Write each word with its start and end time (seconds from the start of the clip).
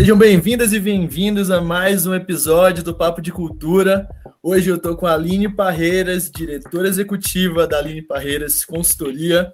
Sejam 0.00 0.16
bem-vindas 0.16 0.72
e 0.72 0.80
bem-vindos 0.80 1.50
a 1.50 1.60
mais 1.60 2.06
um 2.06 2.14
episódio 2.14 2.82
do 2.82 2.94
Papo 2.94 3.20
de 3.20 3.30
Cultura. 3.30 4.08
Hoje 4.42 4.70
eu 4.70 4.76
estou 4.76 4.96
com 4.96 5.06
a 5.06 5.12
Aline 5.12 5.46
Parreiras, 5.46 6.30
diretora 6.30 6.88
executiva 6.88 7.66
da 7.66 7.76
Aline 7.76 8.00
Parreiras 8.00 8.64
Consultoria, 8.64 9.52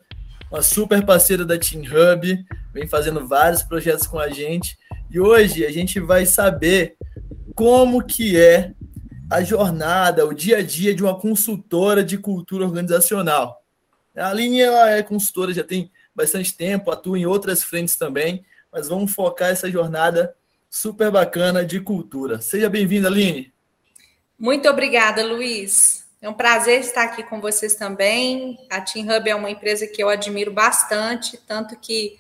uma 0.49 0.63
super 0.63 1.05
parceira 1.05 1.45
da 1.45 1.59
Team 1.59 1.83
Hub, 1.83 2.47
vem 2.73 2.87
fazendo 2.87 3.27
vários 3.27 3.65
projetos 3.65 4.07
com 4.07 4.21
a 4.21 4.29
gente. 4.29 4.79
E 5.11 5.19
hoje 5.19 5.67
a 5.67 5.73
gente 5.73 5.99
vai 5.99 6.25
saber 6.25 6.97
como 7.53 8.07
que 8.07 8.39
é 8.39 8.73
a 9.29 9.43
jornada, 9.43 10.25
o 10.25 10.33
dia 10.33 10.59
a 10.59 10.63
dia 10.63 10.95
de 10.95 11.03
uma 11.03 11.19
consultora 11.19 12.05
de 12.05 12.19
cultura 12.19 12.65
organizacional. 12.65 13.65
A 14.17 14.29
Aline 14.29 14.61
ela 14.61 14.91
é 14.91 15.03
consultora, 15.03 15.53
já 15.53 15.65
tem 15.65 15.91
bastante 16.15 16.57
tempo, 16.57 16.93
atua 16.93 17.19
em 17.19 17.27
outras 17.27 17.65
frentes 17.65 17.97
também, 17.97 18.45
mas 18.73 18.89
vamos 18.89 19.13
focar 19.13 19.51
essa 19.51 19.71
jornada 19.71 20.37
super 20.71 21.11
bacana 21.11 21.65
de 21.65 21.81
cultura. 21.81 22.41
Seja 22.41 22.69
bem-vinda, 22.69 23.09
Aline. 23.09 23.53
Muito 24.39 24.69
obrigada, 24.69 25.25
Luiz. 25.25 26.07
É 26.21 26.29
um 26.29 26.35
prazer 26.35 26.81
estar 26.81 27.05
aqui 27.05 27.23
com 27.23 27.41
vocês 27.41 27.75
também. 27.75 28.59
A 28.71 28.81
Team 28.81 29.07
Hub 29.07 29.29
é 29.29 29.35
uma 29.35 29.51
empresa 29.51 29.87
que 29.87 30.03
eu 30.03 30.09
admiro 30.09 30.53
bastante, 30.53 31.39
tanto 31.47 31.77
que 31.77 32.17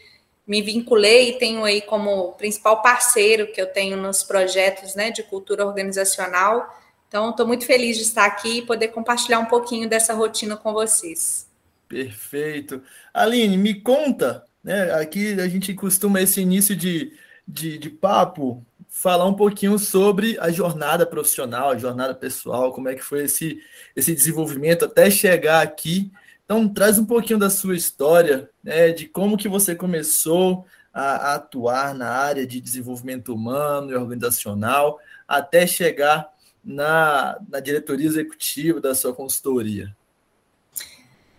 me 0.46 0.62
vinculei 0.62 1.30
e 1.30 1.38
tenho 1.38 1.64
aí 1.64 1.82
como 1.82 2.32
principal 2.34 2.80
parceiro 2.80 3.50
que 3.52 3.60
eu 3.60 3.66
tenho 3.66 3.96
nos 3.96 4.22
projetos 4.22 4.94
né, 4.94 5.10
de 5.10 5.22
cultura 5.22 5.66
organizacional. 5.66 6.72
Então, 7.08 7.30
estou 7.30 7.47
muito 7.47 7.64
feliz 7.64 7.97
de 7.97 8.05
estar 8.05 8.24
aqui 8.24 8.58
e 8.58 8.62
poder 8.62 8.88
compartilhar 8.88 9.38
um 9.38 9.47
pouquinho 9.47 9.88
dessa 9.88 10.14
rotina 10.14 10.56
com 10.56 10.72
vocês. 10.72 11.47
Perfeito. 11.88 12.83
Aline, 13.12 13.56
me 13.56 13.80
conta, 13.80 14.44
né? 14.62 14.92
Aqui 14.94 15.41
a 15.41 15.48
gente 15.48 15.72
costuma 15.74 16.20
esse 16.20 16.41
início 16.41 16.74
de, 16.74 17.12
de, 17.47 17.78
de 17.78 17.91
papo 17.91 18.64
falar 18.89 19.27
um 19.27 19.34
pouquinho 19.34 19.78
sobre 19.78 20.39
a 20.41 20.50
jornada 20.50 21.06
profissional, 21.06 21.70
a 21.70 21.78
jornada 21.78 22.14
pessoal, 22.14 22.72
como 22.72 22.89
é 22.89 22.94
que 22.94 23.02
foi 23.02 23.25
esse, 23.25 23.61
esse 23.94 24.14
desenvolvimento 24.14 24.86
até 24.86 25.11
chegar 25.11 25.62
aqui. 25.62 26.11
Então, 26.44 26.69
traz 26.69 26.98
um 26.98 27.05
pouquinho 27.05 27.39
da 27.39 27.50
sua 27.50 27.77
história, 27.77 28.48
né, 28.62 28.91
de 28.91 29.06
como 29.06 29.36
que 29.36 29.48
você 29.48 29.74
começou 29.74 30.64
a, 30.92 31.33
a 31.33 31.34
atuar 31.34 31.94
na 31.94 32.08
área 32.08 32.47
de 32.47 32.61
desenvolvimento 32.61 33.34
humano 33.34 33.92
e 33.92 33.94
organizacional, 33.94 34.98
até 35.28 35.67
chegar 35.67 36.33
na, 36.64 37.39
na 37.48 37.61
diretoria 37.61 38.06
executiva 38.06 38.80
da 38.80 38.94
sua 38.94 39.12
consultoria. 39.12 39.94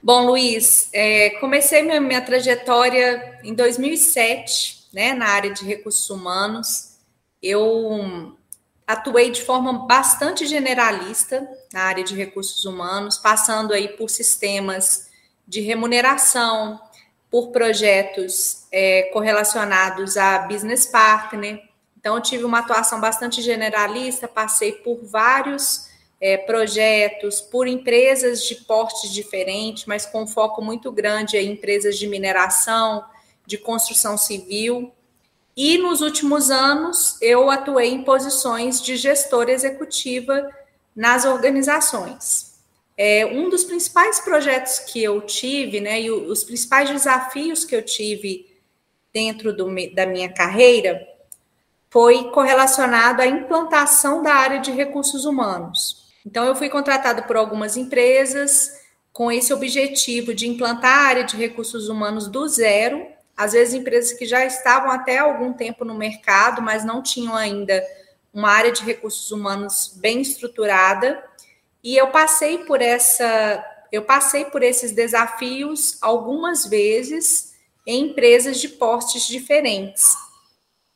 Bom, 0.01 0.25
Luiz, 0.25 0.89
é, 0.93 1.31
comecei 1.39 1.81
minha, 1.81 1.99
minha 1.99 2.21
trajetória 2.21 3.39
em 3.43 3.53
2007, 3.53 4.76
né, 4.97 5.13
na 5.13 5.27
área 5.27 5.53
de 5.53 5.63
recursos 5.63 6.09
humanos 6.09 6.97
eu 7.39 8.35
atuei 8.87 9.29
de 9.29 9.43
forma 9.43 9.85
bastante 9.85 10.47
generalista 10.47 11.47
na 11.71 11.83
área 11.83 12.03
de 12.03 12.15
recursos 12.15 12.65
humanos, 12.65 13.15
passando 13.15 13.73
aí 13.75 13.89
por 13.89 14.09
sistemas 14.09 15.07
de 15.47 15.61
remuneração, 15.61 16.81
por 17.29 17.51
projetos 17.51 18.65
é, 18.71 19.03
correlacionados 19.13 20.17
a 20.17 20.39
business 20.39 20.87
partner. 20.87 21.61
Então, 21.95 22.19
tive 22.19 22.43
uma 22.43 22.59
atuação 22.59 22.99
bastante 22.99 23.39
generalista, 23.39 24.27
passei 24.27 24.71
por 24.71 25.05
vários 25.05 25.89
é, 26.19 26.37
projetos, 26.37 27.39
por 27.39 27.67
empresas 27.67 28.43
de 28.43 28.55
portes 28.55 29.13
diferentes, 29.13 29.85
mas 29.85 30.07
com 30.07 30.25
foco 30.25 30.59
muito 30.59 30.91
grande 30.91 31.37
em 31.37 31.51
empresas 31.51 31.99
de 31.99 32.07
mineração, 32.07 33.05
de 33.47 33.57
construção 33.57 34.17
civil. 34.17 34.91
E 35.55 35.77
nos 35.77 36.01
últimos 36.01 36.51
anos 36.51 37.17
eu 37.21 37.49
atuei 37.49 37.89
em 37.89 38.03
posições 38.03 38.79
de 38.81 38.97
gestora 38.97 39.51
executiva 39.51 40.47
nas 40.95 41.25
organizações. 41.25 42.57
É, 42.97 43.25
um 43.25 43.49
dos 43.49 43.63
principais 43.63 44.19
projetos 44.19 44.79
que 44.79 45.01
eu 45.01 45.21
tive, 45.21 45.79
né, 45.79 46.01
e 46.01 46.11
os 46.11 46.43
principais 46.43 46.89
desafios 46.89 47.63
que 47.63 47.75
eu 47.75 47.83
tive 47.83 48.45
dentro 49.13 49.55
do, 49.55 49.67
da 49.93 50.05
minha 50.05 50.31
carreira 50.31 51.07
foi 51.89 52.31
correlacionado 52.31 53.21
à 53.21 53.27
implantação 53.27 54.21
da 54.21 54.33
área 54.33 54.59
de 54.59 54.71
recursos 54.71 55.25
humanos. 55.25 56.05
Então, 56.25 56.43
eu 56.43 56.55
fui 56.55 56.69
contratada 56.69 57.21
por 57.21 57.37
algumas 57.37 57.77
empresas 57.77 58.71
com 59.13 59.31
esse 59.31 59.53
objetivo 59.53 60.33
de 60.33 60.47
implantar 60.47 60.91
a 60.91 61.07
área 61.07 61.23
de 61.23 61.37
recursos 61.37 61.87
humanos 61.87 62.27
do 62.27 62.47
zero 62.47 63.16
às 63.37 63.53
vezes 63.53 63.75
empresas 63.75 64.13
que 64.13 64.25
já 64.25 64.43
estavam 64.43 64.89
até 64.89 65.19
algum 65.19 65.53
tempo 65.53 65.85
no 65.85 65.93
mercado, 65.93 66.59
mas 66.59 66.83
não 66.83 67.03
tinham 67.03 67.35
ainda 67.35 67.85
uma 68.33 68.49
área 68.49 68.71
de 68.71 68.83
recursos 68.83 69.31
humanos 69.31 69.93
bem 69.95 70.21
estruturada. 70.21 71.23
E 71.83 71.95
eu 71.95 72.07
passei 72.07 72.65
por 72.65 72.81
essa, 72.81 73.63
eu 73.91 74.03
passei 74.03 74.45
por 74.45 74.63
esses 74.63 74.91
desafios 74.91 75.97
algumas 76.01 76.65
vezes 76.65 77.55
em 77.85 78.09
empresas 78.09 78.59
de 78.59 78.69
portes 78.69 79.27
diferentes. 79.27 80.15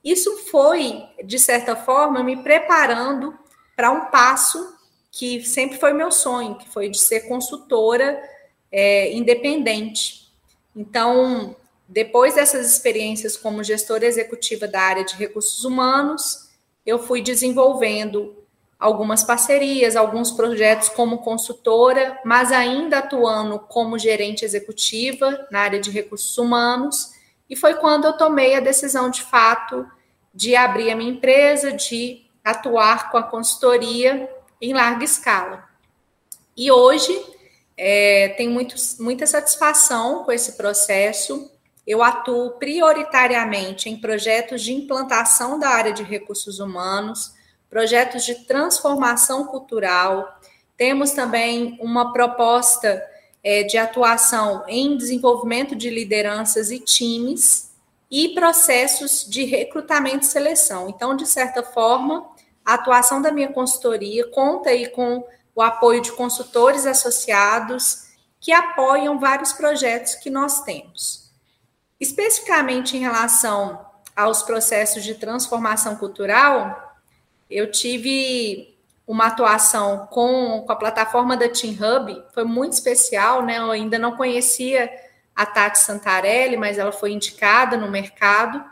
Isso 0.03 0.35
foi, 0.49 1.03
de 1.23 1.37
certa 1.37 1.75
forma, 1.75 2.23
me 2.23 2.41
preparando 2.41 3.37
para 3.75 3.91
um 3.91 4.05
passo 4.05 4.75
que 5.11 5.43
sempre 5.45 5.77
foi 5.77 5.93
meu 5.93 6.11
sonho, 6.11 6.55
que 6.55 6.67
foi 6.69 6.89
de 6.89 6.97
ser 6.97 7.21
consultora 7.27 8.21
é, 8.71 9.13
independente. 9.13 10.31
Então, 10.75 11.55
depois 11.91 12.35
dessas 12.35 12.71
experiências 12.71 13.35
como 13.35 13.65
gestora 13.65 14.05
executiva 14.05 14.65
da 14.65 14.79
área 14.79 15.03
de 15.03 15.13
recursos 15.15 15.65
humanos, 15.65 16.49
eu 16.85 16.97
fui 16.97 17.21
desenvolvendo 17.21 18.33
algumas 18.79 19.25
parcerias, 19.25 19.97
alguns 19.97 20.31
projetos 20.31 20.87
como 20.87 21.17
consultora, 21.17 22.17
mas 22.23 22.49
ainda 22.53 22.99
atuando 22.99 23.59
como 23.59 23.99
gerente 23.99 24.45
executiva 24.45 25.45
na 25.51 25.59
área 25.59 25.81
de 25.81 25.91
recursos 25.91 26.37
humanos. 26.37 27.11
E 27.49 27.57
foi 27.57 27.73
quando 27.73 28.05
eu 28.05 28.13
tomei 28.13 28.55
a 28.55 28.61
decisão 28.61 29.09
de 29.09 29.23
fato 29.23 29.85
de 30.33 30.55
abrir 30.55 30.91
a 30.91 30.95
minha 30.95 31.11
empresa, 31.11 31.73
de 31.73 32.25
atuar 32.41 33.11
com 33.11 33.17
a 33.17 33.23
consultoria 33.23 34.29
em 34.61 34.71
larga 34.73 35.03
escala. 35.03 35.67
E 36.55 36.71
hoje 36.71 37.21
é, 37.75 38.29
tenho 38.37 38.51
muito, 38.51 38.75
muita 39.01 39.27
satisfação 39.27 40.23
com 40.23 40.31
esse 40.31 40.53
processo 40.53 41.51
eu 41.91 42.01
atuo 42.01 42.51
prioritariamente 42.51 43.89
em 43.89 43.97
projetos 43.97 44.61
de 44.61 44.71
implantação 44.71 45.59
da 45.59 45.67
área 45.67 45.91
de 45.91 46.03
recursos 46.03 46.57
humanos, 46.57 47.33
projetos 47.69 48.23
de 48.23 48.45
transformação 48.45 49.45
cultural. 49.47 50.39
Temos 50.77 51.11
também 51.11 51.77
uma 51.81 52.13
proposta 52.13 53.05
é, 53.43 53.63
de 53.63 53.77
atuação 53.77 54.63
em 54.69 54.95
desenvolvimento 54.95 55.75
de 55.75 55.89
lideranças 55.89 56.71
e 56.71 56.79
times 56.79 57.71
e 58.09 58.29
processos 58.29 59.29
de 59.29 59.43
recrutamento 59.43 60.23
e 60.23 60.29
seleção. 60.29 60.87
Então, 60.87 61.13
de 61.13 61.27
certa 61.27 61.61
forma, 61.61 62.25
a 62.63 62.75
atuação 62.75 63.21
da 63.21 63.33
minha 63.33 63.51
consultoria 63.51 64.25
conta 64.31 64.69
aí 64.69 64.87
com 64.87 65.27
o 65.53 65.61
apoio 65.61 66.01
de 66.01 66.13
consultores 66.13 66.85
associados 66.85 68.07
que 68.39 68.53
apoiam 68.53 69.19
vários 69.19 69.51
projetos 69.51 70.15
que 70.15 70.29
nós 70.29 70.61
temos. 70.61 71.30
Especificamente 72.01 72.97
em 72.97 72.99
relação 72.99 73.85
aos 74.15 74.41
processos 74.41 75.03
de 75.03 75.13
transformação 75.13 75.95
cultural, 75.95 76.97
eu 77.47 77.69
tive 77.69 78.75
uma 79.05 79.27
atuação 79.27 80.07
com, 80.07 80.63
com 80.65 80.71
a 80.71 80.75
plataforma 80.75 81.37
da 81.37 81.47
Team 81.47 81.73
Hub, 81.73 82.23
foi 82.33 82.43
muito 82.43 82.73
especial, 82.73 83.45
né? 83.45 83.59
Eu 83.59 83.69
ainda 83.69 83.99
não 83.99 84.17
conhecia 84.17 84.91
a 85.35 85.45
Tati 85.45 85.77
Santarelli, 85.77 86.57
mas 86.57 86.79
ela 86.79 86.91
foi 86.91 87.11
indicada 87.11 87.77
no 87.77 87.91
mercado. 87.91 88.65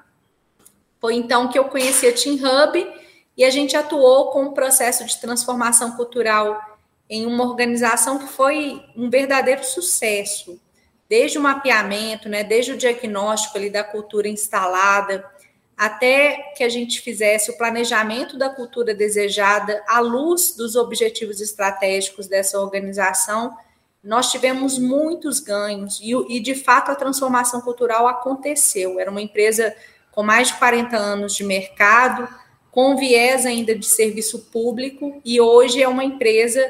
Foi 1.00 1.14
então 1.14 1.50
que 1.50 1.60
eu 1.60 1.66
conheci 1.66 2.08
a 2.08 2.14
Team 2.14 2.34
Hub 2.34 2.94
e 3.38 3.46
a 3.46 3.52
gente 3.52 3.78
atuou 3.78 4.32
com 4.32 4.46
o 4.46 4.54
processo 4.54 5.06
de 5.06 5.22
transformação 5.22 5.92
cultural 5.92 6.60
em 7.08 7.28
uma 7.28 7.44
organização 7.44 8.18
que 8.18 8.28
foi 8.28 8.84
um 8.96 9.08
verdadeiro 9.08 9.64
sucesso 9.64 10.60
desde 11.10 11.40
o 11.40 11.42
mapeamento, 11.42 12.30
né, 12.30 12.44
desde 12.44 12.74
o 12.74 12.78
diagnóstico 12.78 13.58
ali 13.58 13.70
da 13.70 13.84
cultura 13.84 14.30
instalada, 14.30 15.26
até 15.76 16.54
que 16.56 16.64
a 16.64 16.70
gente 16.70 17.02
fizesse 17.02 17.50
o 17.50 17.58
planejamento 17.58 18.38
da 18.38 18.50
cultura 18.50 18.94
desejada 18.94 19.82
à 19.88 20.00
luz 20.00 20.56
dos 20.56 20.76
objetivos 20.76 21.42
estratégicos 21.42 22.28
dessa 22.28 22.60
organização, 22.60 23.58
nós 24.04 24.32
tivemos 24.32 24.78
muitos 24.78 25.40
ganhos 25.40 26.00
e, 26.02 26.12
e 26.30 26.40
de 26.40 26.54
fato 26.54 26.92
a 26.92 26.96
transformação 26.96 27.62
cultural 27.62 28.08
aconteceu. 28.08 29.00
Era 29.00 29.10
uma 29.10 29.22
empresa 29.22 29.76
com 30.12 30.22
mais 30.22 30.50
de 30.50 30.56
40 30.56 30.96
anos 30.96 31.34
de 31.34 31.44
mercado, 31.44 32.28
com 32.72 32.96
viés 32.96 33.46
ainda 33.46 33.74
de 33.74 33.86
serviço 33.86 34.48
público, 34.52 35.22
e 35.26 35.42
hoje 35.42 35.82
é 35.82 35.88
uma 35.88 36.04
empresa 36.04 36.62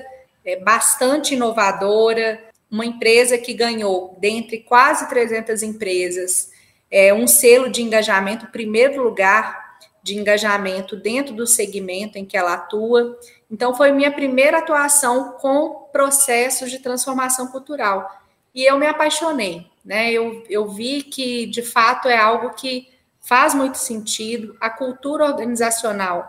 é, 0.46 0.56
bastante 0.56 1.34
inovadora, 1.34 2.49
uma 2.70 2.86
empresa 2.86 3.38
que 3.38 3.54
ganhou, 3.54 4.16
dentre 4.20 4.60
quase 4.60 5.10
300 5.10 5.64
empresas, 5.64 6.52
é, 6.92 7.14
um 7.14 7.28
selo 7.28 7.70
de 7.70 7.82
engajamento, 7.82 8.48
primeiro 8.48 9.02
lugar, 9.02 9.70
de 10.02 10.18
engajamento 10.18 10.96
dentro 10.96 11.34
do 11.36 11.46
segmento 11.46 12.18
em 12.18 12.26
que 12.26 12.38
ela 12.38 12.54
atua. 12.54 13.18
Então, 13.52 13.76
foi 13.76 13.92
minha 13.92 14.12
primeira 14.12 14.60
atuação 14.60 15.34
com 15.34 15.88
processos 15.92 16.72
de 16.72 16.80
transformação 16.80 17.48
cultural. 17.48 18.10
E 18.54 18.64
eu 18.64 18.78
me 18.78 18.88
apaixonei, 18.88 19.68
né? 19.84 20.12
Eu, 20.12 20.44
eu 20.50 20.68
vi 20.68 21.04
que, 21.04 21.46
de 21.46 21.62
fato, 21.62 22.08
é 22.08 22.18
algo 22.18 22.52
que 22.52 22.88
faz 23.20 23.54
muito 23.54 23.78
sentido. 23.78 24.56
A 24.60 24.70
cultura 24.70 25.26
organizacional, 25.26 26.28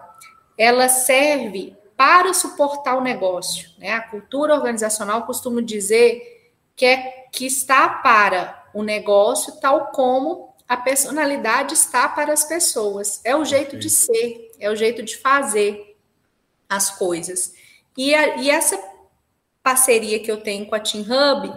ela 0.58 0.88
serve 0.88 1.75
para 2.00 2.32
suportar 2.32 2.97
o 2.97 3.02
negócio, 3.02 3.69
né? 3.76 3.93
A 3.93 4.00
cultura 4.00 4.55
organizacional, 4.55 5.26
costumo 5.26 5.61
dizer 5.61 6.50
que, 6.75 6.87
é, 6.87 7.26
que 7.31 7.44
está 7.44 7.91
para 7.91 8.64
o 8.73 8.82
negócio, 8.82 9.61
tal 9.61 9.88
como 9.88 10.55
a 10.67 10.79
personalidade 10.79 11.75
está 11.75 12.08
para 12.08 12.32
as 12.32 12.43
pessoas. 12.43 13.20
É 13.23 13.37
o 13.37 13.44
jeito 13.44 13.76
de 13.76 13.91
ser, 13.91 14.50
é 14.58 14.70
o 14.70 14.76
jeito 14.76 15.02
de 15.02 15.14
fazer 15.19 15.94
as 16.67 16.88
coisas. 16.88 17.52
E, 17.94 18.14
a, 18.14 18.38
e 18.38 18.49
essa 18.49 18.82
parceria 19.62 20.20
que 20.20 20.32
eu 20.32 20.41
tenho 20.41 20.64
com 20.64 20.75
a 20.75 20.81
Team 20.81 21.05
Hub 21.05 21.52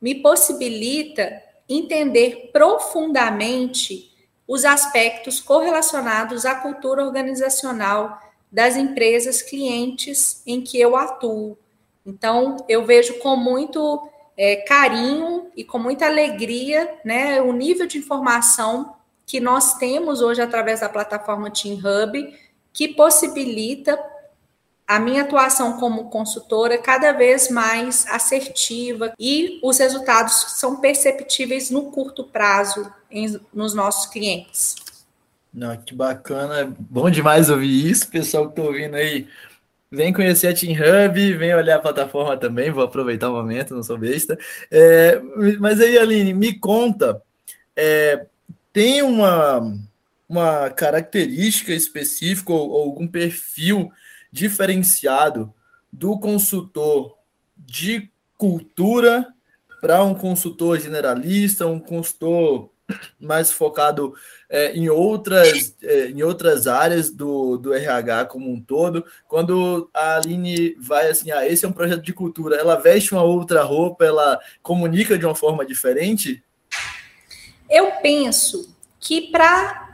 me 0.00 0.14
possibilita 0.22 1.42
entender 1.68 2.50
profundamente 2.52 4.16
os 4.46 4.64
aspectos 4.64 5.40
correlacionados 5.40 6.46
à 6.46 6.54
cultura 6.54 7.04
organizacional 7.04 8.27
das 8.50 8.76
empresas 8.76 9.42
clientes 9.42 10.42
em 10.46 10.60
que 10.60 10.80
eu 10.80 10.96
atuo. 10.96 11.56
Então, 12.04 12.56
eu 12.68 12.84
vejo 12.84 13.18
com 13.18 13.36
muito 13.36 14.08
é, 14.36 14.56
carinho 14.56 15.50
e 15.56 15.64
com 15.64 15.78
muita 15.78 16.06
alegria 16.06 16.98
né, 17.04 17.42
o 17.42 17.52
nível 17.52 17.86
de 17.86 17.98
informação 17.98 18.94
que 19.26 19.40
nós 19.40 19.74
temos 19.74 20.22
hoje 20.22 20.40
através 20.40 20.80
da 20.80 20.88
plataforma 20.88 21.50
Team 21.50 21.76
Hub, 21.76 22.34
que 22.72 22.88
possibilita 22.88 23.98
a 24.86 24.98
minha 24.98 25.20
atuação 25.20 25.78
como 25.78 26.08
consultora 26.08 26.78
cada 26.78 27.12
vez 27.12 27.50
mais 27.50 28.06
assertiva 28.06 29.12
e 29.18 29.60
os 29.62 29.76
resultados 29.76 30.32
são 30.56 30.76
perceptíveis 30.76 31.68
no 31.68 31.90
curto 31.90 32.24
prazo 32.24 32.90
em, 33.10 33.38
nos 33.52 33.74
nossos 33.74 34.06
clientes. 34.06 34.76
Não, 35.52 35.76
que 35.76 35.94
bacana, 35.94 36.74
bom 36.78 37.10
demais 37.10 37.48
ouvir 37.48 37.90
isso, 37.90 38.10
pessoal 38.10 38.46
que 38.46 38.60
está 38.60 38.62
ouvindo 38.62 38.94
aí. 38.94 39.26
Vem 39.90 40.12
conhecer 40.12 40.48
a 40.48 40.54
Team 40.54 40.74
Hub, 40.74 41.34
vem 41.34 41.54
olhar 41.54 41.76
a 41.76 41.80
plataforma 41.80 42.36
também, 42.36 42.70
vou 42.70 42.84
aproveitar 42.84 43.30
o 43.30 43.34
momento, 43.34 43.74
não 43.74 43.82
sou 43.82 43.96
besta. 43.96 44.38
É, 44.70 45.18
mas 45.58 45.80
aí, 45.80 45.98
Aline, 45.98 46.34
me 46.34 46.58
conta, 46.58 47.22
é, 47.74 48.26
tem 48.72 49.00
uma, 49.02 49.74
uma 50.28 50.68
característica 50.70 51.72
específica 51.72 52.52
ou, 52.52 52.68
ou 52.68 52.82
algum 52.82 53.06
perfil 53.06 53.90
diferenciado 54.30 55.52
do 55.90 56.18
consultor 56.18 57.16
de 57.56 58.10
cultura 58.36 59.26
para 59.80 60.02
um 60.04 60.14
consultor 60.14 60.78
generalista, 60.78 61.66
um 61.66 61.80
consultor 61.80 62.70
mais 63.20 63.50
focado 63.50 64.14
é, 64.48 64.72
em, 64.72 64.88
outras, 64.88 65.74
é, 65.82 66.06
em 66.08 66.22
outras 66.22 66.66
áreas 66.66 67.10
do, 67.10 67.56
do 67.58 67.74
RH 67.74 68.26
como 68.26 68.50
um 68.50 68.60
todo. 68.60 69.04
Quando 69.26 69.90
a 69.92 70.16
Aline 70.16 70.74
vai 70.78 71.08
assim, 71.08 71.30
ah, 71.30 71.46
esse 71.46 71.64
é 71.64 71.68
um 71.68 71.72
projeto 71.72 72.02
de 72.02 72.12
cultura, 72.12 72.56
ela 72.56 72.76
veste 72.76 73.12
uma 73.12 73.22
outra 73.22 73.62
roupa, 73.62 74.04
ela 74.04 74.38
comunica 74.62 75.18
de 75.18 75.26
uma 75.26 75.34
forma 75.34 75.64
diferente? 75.66 76.42
Eu 77.68 77.92
penso 78.02 78.74
que 78.98 79.30
para 79.30 79.88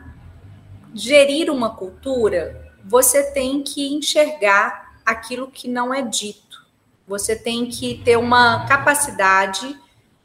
gerir 0.94 1.50
uma 1.50 1.75
cultura, 1.75 2.70
você 2.85 3.32
tem 3.32 3.62
que 3.62 3.93
enxergar 3.93 4.94
aquilo 5.05 5.50
que 5.50 5.69
não 5.69 5.93
é 5.93 6.02
dito. 6.02 6.64
Você 7.06 7.35
tem 7.37 7.67
que 7.67 8.00
ter 8.05 8.17
uma 8.17 8.67
capacidade 8.67 9.79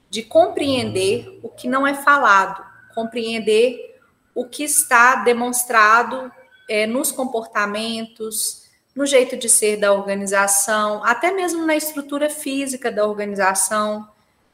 de 0.10 0.24
compreender 0.24 1.40
o 1.44 1.50
que 1.50 1.68
não 1.68 1.86
é 1.86 1.94
falado, 1.94 2.66
compreender 2.96 4.00
o 4.34 4.46
que 4.46 4.64
está 4.64 5.16
demonstrado 5.16 6.32
é, 6.68 6.88
nos 6.88 7.12
comportamentos, 7.12 8.68
no 8.96 9.06
jeito 9.06 9.38
de 9.38 9.48
ser 9.48 9.78
da 9.78 9.94
organização, 9.94 11.04
até 11.04 11.32
mesmo 11.32 11.66
na 11.66 11.76
estrutura 11.76 12.30
física 12.30 12.92
da 12.92 13.06
organização. 13.06 14.08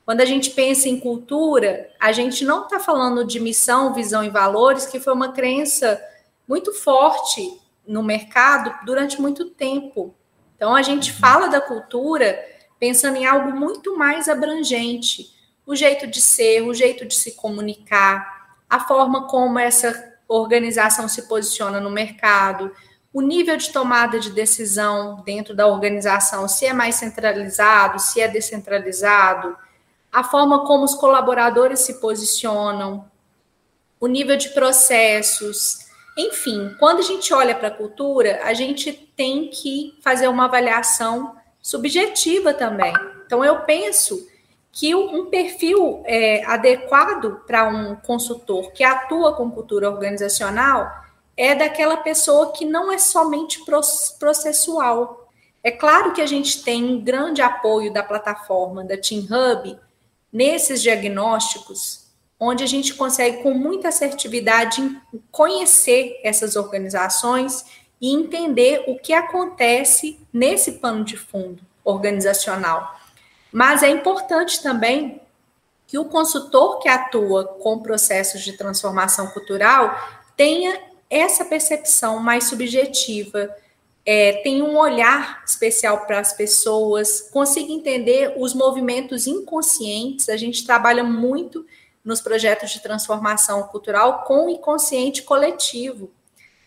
Quando 0.06 0.22
a 0.22 0.26
gente 0.26 0.52
pensa 0.52 0.88
em 0.88 1.00
cultura, 1.00 1.90
a 2.00 2.12
gente 2.12 2.46
não 2.46 2.64
está 2.64 2.80
falando 2.80 3.26
de 3.26 3.40
missão, 3.40 3.94
visão 3.94 4.24
e 4.24 4.30
valores, 4.30 4.86
que 4.86 5.00
foi 5.00 5.14
uma 5.14 5.32
crença 5.32 6.02
muito 6.48 6.74
forte 6.74 7.60
no 7.88 8.04
mercado 8.04 8.86
durante 8.86 9.20
muito 9.20 9.46
tempo. 9.46 10.14
Então, 10.56 10.76
a 10.76 10.82
gente 10.82 11.12
fala 11.12 11.48
da 11.48 11.60
cultura 11.60 12.40
pensando 12.80 13.18
em 13.18 13.26
algo 13.26 13.52
muito 13.52 13.98
mais 13.98 14.30
abrangente 14.30 15.34
o 15.66 15.76
jeito 15.76 16.08
de 16.08 16.22
ser, 16.22 16.62
o 16.62 16.74
jeito 16.74 17.06
de 17.06 17.16
se 17.16 17.32
comunicar, 17.34 18.58
a 18.70 18.80
forma 18.80 19.28
como 19.28 19.58
essa 19.58 20.14
organização 20.28 21.08
se 21.08 21.24
posiciona 21.24 21.80
no 21.80 21.90
mercado, 21.90 22.72
o 23.14 23.22
nível 23.22 23.56
de 23.56 23.72
tomada 23.72 24.20
de 24.20 24.30
decisão 24.32 25.24
dentro 25.26 25.56
da 25.56 25.68
organização, 25.68 26.48
se 26.48 26.66
é 26.66 26.74
mais 26.74 26.96
centralizado, 26.96 28.00
se 28.00 28.20
é 28.20 28.28
descentralizado, 28.28 29.56
a 30.12 30.24
forma 30.24 30.66
como 30.66 30.84
os 30.84 30.96
colaboradores 30.96 31.80
se 31.80 31.96
posicionam, 32.02 33.10
o 34.00 34.08
nível 34.08 34.36
de 34.36 34.50
processos, 34.50 35.86
enfim, 36.18 36.76
quando 36.80 37.00
a 37.00 37.04
gente 37.04 37.34
olha 37.34 37.56
para 37.56 37.70
a 37.70 37.72
cultura, 37.72 38.42
a 38.44 38.54
gente 38.54 38.92
tem 39.16 39.50
que 39.50 39.98
fazer 40.02 40.28
uma 40.28 40.46
avaliação 40.46 41.36
subjetiva 41.62 42.54
também. 42.54 42.94
Então, 43.26 43.44
eu 43.44 43.62
penso 43.62 44.28
que 44.76 44.94
um 44.94 45.28
perfil 45.28 46.04
é, 46.04 46.44
adequado 46.44 47.42
para 47.48 47.66
um 47.66 47.96
consultor 47.96 48.74
que 48.74 48.84
atua 48.84 49.34
com 49.34 49.50
cultura 49.50 49.90
organizacional 49.90 50.92
é 51.38 51.56
daquela 51.56 51.96
pessoa 51.96 52.52
que 52.52 52.66
não 52.66 52.92
é 52.92 52.98
somente 52.98 53.62
processual. 54.20 55.30
É 55.64 55.72
claro 55.72 56.12
que 56.12 56.22
a 56.22 56.26
gente 56.26 56.62
tem 56.62 56.84
um 56.84 57.02
grande 57.02 57.42
apoio 57.42 57.92
da 57.94 58.04
plataforma 58.04 58.84
da 58.84 58.98
Team 58.98 59.22
Hub 59.22 59.80
nesses 60.32 60.82
diagnósticos, 60.82 62.08
onde 62.38 62.62
a 62.62 62.68
gente 62.68 62.94
consegue 62.96 63.42
com 63.44 63.54
muita 63.54 63.88
assertividade 63.88 64.82
conhecer 65.32 66.20
essas 66.22 66.58
organizações 66.58 67.66
e 68.02 68.14
entender 68.14 68.84
o 68.88 69.00
que 69.00 69.14
acontece 69.14 70.20
nesse 70.34 70.74
pano 70.74 71.06
de 71.06 71.16
fundo 71.16 71.64
organizacional. 71.82 73.05
Mas 73.56 73.84
é 73.84 73.90
importante 73.90 74.62
também 74.62 75.22
que 75.88 75.98
o 75.98 76.04
consultor 76.04 76.78
que 76.80 76.90
atua 76.90 77.46
com 77.46 77.80
processos 77.80 78.44
de 78.44 78.52
transformação 78.52 79.28
cultural 79.28 79.98
tenha 80.36 80.78
essa 81.10 81.46
percepção 81.46 82.20
mais 82.20 82.50
subjetiva, 82.50 83.50
é, 84.06 84.42
tenha 84.44 84.62
um 84.62 84.76
olhar 84.76 85.42
especial 85.48 86.06
para 86.06 86.20
as 86.20 86.34
pessoas, 86.34 87.30
consiga 87.32 87.72
entender 87.72 88.34
os 88.36 88.54
movimentos 88.54 89.26
inconscientes. 89.26 90.28
A 90.28 90.36
gente 90.36 90.66
trabalha 90.66 91.06
muito 91.06 91.66
nos 92.04 92.20
projetos 92.20 92.72
de 92.72 92.82
transformação 92.82 93.64
cultural 93.64 94.26
com 94.26 94.48
o 94.48 94.50
inconsciente 94.50 95.24
coletivo. 95.24 96.12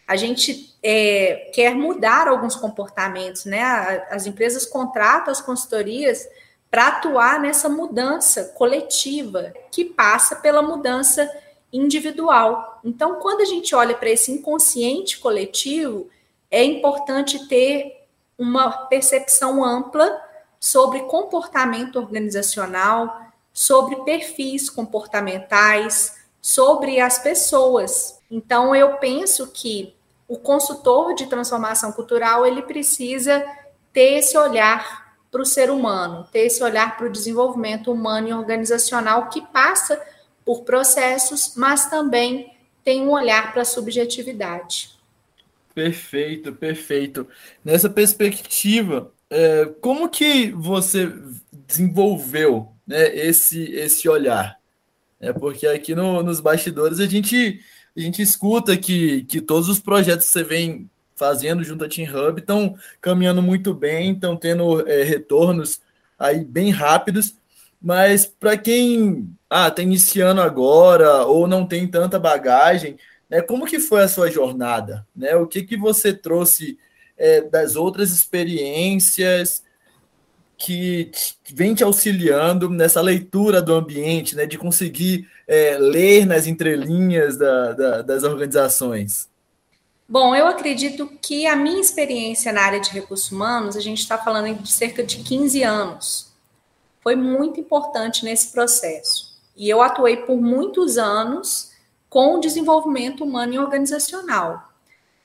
A 0.06 0.16
gente 0.16 0.74
é, 0.82 1.50
quer 1.52 1.74
mudar 1.74 2.28
alguns 2.28 2.56
comportamentos, 2.56 3.44
né? 3.44 3.62
As 4.10 4.24
empresas 4.24 4.64
contratam 4.64 5.30
as 5.30 5.42
consultorias 5.42 6.26
para 6.70 6.88
atuar 6.88 7.40
nessa 7.40 7.68
mudança 7.68 8.52
coletiva 8.56 9.52
que 9.70 9.84
passa 9.84 10.36
pela 10.36 10.62
mudança 10.62 11.30
individual. 11.72 12.80
Então, 12.84 13.16
quando 13.16 13.40
a 13.40 13.44
gente 13.44 13.74
olha 13.74 13.94
para 13.94 14.10
esse 14.10 14.30
inconsciente 14.32 15.18
coletivo, 15.18 16.08
é 16.50 16.62
importante 16.64 17.46
ter 17.48 18.06
uma 18.38 18.70
percepção 18.86 19.64
ampla 19.64 20.22
sobre 20.60 21.00
comportamento 21.00 21.96
organizacional, 21.96 23.22
sobre 23.52 23.96
perfis 24.04 24.70
comportamentais, 24.70 26.16
sobre 26.40 27.00
as 27.00 27.18
pessoas. 27.18 28.18
Então, 28.30 28.74
eu 28.74 28.96
penso 28.96 29.48
que 29.48 29.94
o 30.26 30.38
consultor 30.38 31.14
de 31.14 31.26
transformação 31.26 31.92
cultural 31.92 32.46
ele 32.46 32.62
precisa 32.62 33.44
ter 33.92 34.18
esse 34.18 34.36
olhar 34.36 35.07
para 35.30 35.42
o 35.42 35.46
ser 35.46 35.70
humano, 35.70 36.26
ter 36.32 36.46
esse 36.46 36.62
olhar 36.62 36.96
para 36.96 37.06
o 37.06 37.12
desenvolvimento 37.12 37.92
humano 37.92 38.28
e 38.28 38.32
organizacional 38.32 39.28
que 39.28 39.42
passa 39.48 40.00
por 40.44 40.62
processos, 40.62 41.52
mas 41.56 41.90
também 41.90 42.52
tem 42.82 43.02
um 43.02 43.10
olhar 43.10 43.52
para 43.52 43.62
a 43.62 43.66
subjetividade. 43.66 44.90
Perfeito, 45.74 46.52
perfeito. 46.52 47.28
Nessa 47.64 47.90
perspectiva, 47.90 49.12
é, 49.30 49.66
como 49.80 50.08
que 50.08 50.50
você 50.52 51.12
desenvolveu 51.52 52.72
né, 52.86 53.14
esse, 53.14 53.64
esse 53.74 54.08
olhar? 54.08 54.58
É 55.20 55.32
porque 55.32 55.66
aqui 55.66 55.94
no, 55.94 56.22
nos 56.22 56.40
bastidores 56.40 57.00
a 57.00 57.06
gente 57.06 57.60
a 57.96 58.00
gente 58.00 58.22
escuta 58.22 58.76
que, 58.76 59.24
que 59.24 59.40
todos 59.40 59.68
os 59.68 59.80
projetos 59.80 60.26
que 60.26 60.32
você 60.32 60.44
vem 60.44 60.88
fazendo 61.18 61.64
junto 61.64 61.84
à 61.84 61.88
Team 61.88 62.08
Hub 62.14 62.40
estão 62.40 62.76
caminhando 63.00 63.42
muito 63.42 63.74
bem, 63.74 64.12
estão 64.12 64.36
tendo 64.36 64.88
é, 64.88 65.02
retornos 65.02 65.80
aí 66.18 66.44
bem 66.44 66.70
rápidos. 66.70 67.34
Mas 67.80 68.26
para 68.26 68.56
quem 68.56 69.28
ah, 69.48 69.68
está 69.68 69.82
iniciando 69.82 70.40
agora 70.40 71.24
ou 71.24 71.46
não 71.46 71.66
tem 71.66 71.86
tanta 71.86 72.18
bagagem, 72.18 72.96
né, 73.28 73.40
como 73.40 73.66
que 73.66 73.78
foi 73.78 74.02
a 74.02 74.08
sua 74.08 74.30
jornada? 74.30 75.06
Né? 75.14 75.34
O 75.36 75.46
que, 75.46 75.62
que 75.62 75.76
você 75.76 76.12
trouxe 76.12 76.78
é, 77.16 77.42
das 77.42 77.76
outras 77.76 78.10
experiências 78.10 79.62
que 80.56 81.10
vem 81.54 81.72
te 81.72 81.84
auxiliando 81.84 82.68
nessa 82.68 83.00
leitura 83.00 83.62
do 83.62 83.74
ambiente, 83.74 84.34
né, 84.34 84.44
de 84.44 84.58
conseguir 84.58 85.28
é, 85.46 85.78
ler 85.78 86.26
nas 86.26 86.48
entrelinhas 86.48 87.36
da, 87.36 87.72
da, 87.72 88.02
das 88.02 88.24
organizações? 88.24 89.28
Bom, 90.10 90.34
eu 90.34 90.46
acredito 90.46 91.06
que 91.20 91.46
a 91.46 91.54
minha 91.54 91.82
experiência 91.82 92.50
na 92.50 92.62
área 92.62 92.80
de 92.80 92.88
recursos 92.88 93.30
humanos, 93.30 93.76
a 93.76 93.80
gente 93.80 93.98
está 93.98 94.16
falando 94.16 94.62
de 94.62 94.72
cerca 94.72 95.04
de 95.04 95.18
15 95.18 95.62
anos 95.62 96.32
foi 97.02 97.14
muito 97.14 97.60
importante 97.60 98.24
nesse 98.24 98.50
processo. 98.50 99.38
E 99.54 99.68
eu 99.68 99.82
atuei 99.82 100.16
por 100.16 100.40
muitos 100.40 100.96
anos 100.96 101.72
com 102.08 102.36
o 102.36 102.40
desenvolvimento 102.40 103.22
humano 103.22 103.52
e 103.52 103.58
organizacional, 103.58 104.72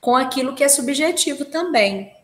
com 0.02 0.14
aquilo 0.14 0.54
que 0.54 0.62
é 0.62 0.68
subjetivo 0.68 1.46
também. 1.46 2.14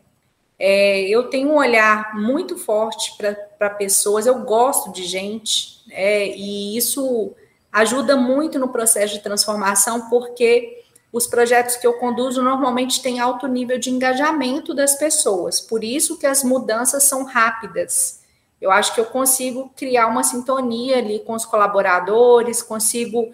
É, 0.59 1.01
eu 1.09 1.29
tenho 1.29 1.49
um 1.49 1.57
olhar 1.57 2.15
muito 2.15 2.57
forte 2.57 3.17
para 3.57 3.69
pessoas, 3.71 4.27
eu 4.27 4.39
gosto 4.43 4.91
de 4.91 5.03
gente, 5.03 5.83
é, 5.89 6.27
e 6.27 6.77
isso 6.77 7.33
ajuda 7.71 8.15
muito 8.15 8.59
no 8.59 8.69
processo 8.69 9.15
de 9.15 9.23
transformação, 9.23 10.09
porque 10.09 10.83
os 11.11 11.27
projetos 11.27 11.75
que 11.75 11.85
eu 11.85 11.93
conduzo 11.93 12.41
normalmente 12.41 13.01
têm 13.01 13.19
alto 13.19 13.47
nível 13.47 13.77
de 13.77 13.89
engajamento 13.89 14.73
das 14.73 14.95
pessoas, 14.95 15.59
por 15.59 15.83
isso 15.83 16.17
que 16.17 16.25
as 16.25 16.43
mudanças 16.43 17.03
são 17.03 17.25
rápidas 17.25 18.21
eu 18.61 18.69
acho 18.69 18.93
que 18.93 18.99
eu 19.01 19.05
consigo 19.05 19.73
criar 19.75 20.05
uma 20.05 20.23
sintonia 20.23 20.99
ali 20.99 21.19
com 21.21 21.33
os 21.33 21.45
colaboradores, 21.45 22.61
consigo 22.61 23.31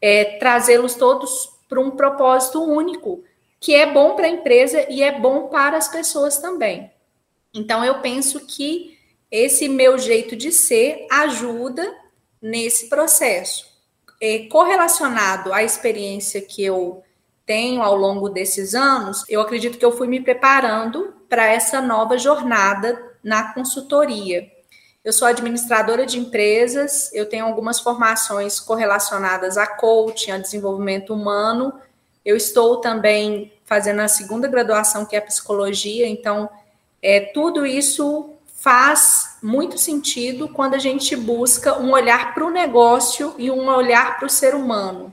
é, 0.00 0.38
trazê-los 0.38 0.94
todos 0.94 1.50
para 1.68 1.78
um 1.78 1.90
propósito 1.90 2.62
único, 2.64 3.22
que 3.60 3.74
é 3.74 3.92
bom 3.92 4.16
para 4.16 4.24
a 4.24 4.30
empresa 4.30 4.86
e 4.88 5.02
é 5.02 5.20
bom 5.20 5.48
para 5.48 5.76
as 5.76 5.86
pessoas 5.86 6.38
também. 6.38 6.90
Então, 7.52 7.84
eu 7.84 8.00
penso 8.00 8.40
que 8.46 8.98
esse 9.30 9.68
meu 9.68 9.98
jeito 9.98 10.34
de 10.34 10.50
ser 10.50 11.06
ajuda 11.10 11.94
nesse 12.40 12.88
processo. 12.88 13.68
É, 14.22 14.46
correlacionado 14.48 15.52
à 15.52 15.62
experiência 15.62 16.40
que 16.40 16.64
eu 16.64 17.02
tenho 17.50 17.82
ao 17.82 17.96
longo 17.96 18.28
desses 18.28 18.76
anos, 18.76 19.24
eu 19.28 19.40
acredito 19.40 19.76
que 19.76 19.84
eu 19.84 19.90
fui 19.90 20.06
me 20.06 20.20
preparando 20.20 21.12
para 21.28 21.46
essa 21.46 21.80
nova 21.80 22.16
jornada 22.16 23.16
na 23.24 23.52
consultoria. 23.52 24.48
Eu 25.04 25.12
sou 25.12 25.26
administradora 25.26 26.06
de 26.06 26.16
empresas, 26.16 27.12
eu 27.12 27.28
tenho 27.28 27.44
algumas 27.44 27.80
formações 27.80 28.60
correlacionadas 28.60 29.58
a 29.58 29.66
coaching, 29.66 30.30
a 30.30 30.38
desenvolvimento 30.38 31.12
humano. 31.12 31.72
Eu 32.24 32.36
estou 32.36 32.76
também 32.76 33.52
fazendo 33.64 33.98
a 33.98 34.06
segunda 34.06 34.46
graduação, 34.46 35.04
que 35.04 35.16
é 35.16 35.18
a 35.18 35.22
psicologia, 35.22 36.06
então 36.06 36.48
é, 37.02 37.18
tudo 37.18 37.66
isso 37.66 38.32
faz 38.54 39.38
muito 39.42 39.76
sentido 39.76 40.48
quando 40.48 40.74
a 40.74 40.78
gente 40.78 41.16
busca 41.16 41.80
um 41.80 41.90
olhar 41.90 42.32
para 42.32 42.46
o 42.46 42.50
negócio 42.50 43.34
e 43.36 43.50
um 43.50 43.66
olhar 43.68 44.20
para 44.20 44.26
o 44.26 44.30
ser 44.30 44.54
humano. 44.54 45.12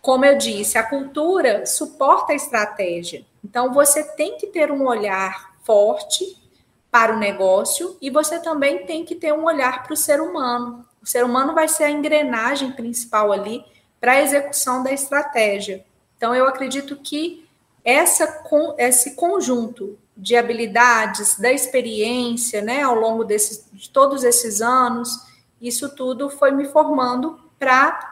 Como 0.00 0.24
eu 0.24 0.38
disse, 0.38 0.78
a 0.78 0.82
cultura 0.82 1.66
suporta 1.66 2.32
a 2.32 2.36
estratégia. 2.36 3.24
Então, 3.44 3.72
você 3.72 4.02
tem 4.02 4.36
que 4.36 4.46
ter 4.46 4.70
um 4.70 4.86
olhar 4.86 5.54
forte 5.62 6.36
para 6.90 7.14
o 7.14 7.18
negócio 7.18 7.96
e 8.00 8.10
você 8.10 8.38
também 8.38 8.86
tem 8.86 9.04
que 9.04 9.14
ter 9.14 9.32
um 9.32 9.44
olhar 9.44 9.82
para 9.82 9.92
o 9.92 9.96
ser 9.96 10.20
humano. 10.20 10.86
O 11.02 11.06
ser 11.06 11.24
humano 11.24 11.54
vai 11.54 11.68
ser 11.68 11.84
a 11.84 11.90
engrenagem 11.90 12.72
principal 12.72 13.32
ali 13.32 13.64
para 14.00 14.12
a 14.12 14.22
execução 14.22 14.82
da 14.82 14.92
estratégia. 14.92 15.84
Então, 16.16 16.34
eu 16.34 16.46
acredito 16.46 16.96
que 16.96 17.46
essa, 17.84 18.42
esse 18.78 19.14
conjunto 19.14 19.98
de 20.16 20.36
habilidades, 20.36 21.38
da 21.38 21.52
experiência, 21.52 22.60
né, 22.60 22.82
ao 22.82 22.94
longo 22.94 23.24
desses, 23.24 23.66
de 23.72 23.88
todos 23.88 24.24
esses 24.24 24.60
anos, 24.60 25.26
isso 25.60 25.88
tudo 25.94 26.28
foi 26.28 26.50
me 26.50 26.66
formando 26.66 27.38
para 27.58 28.07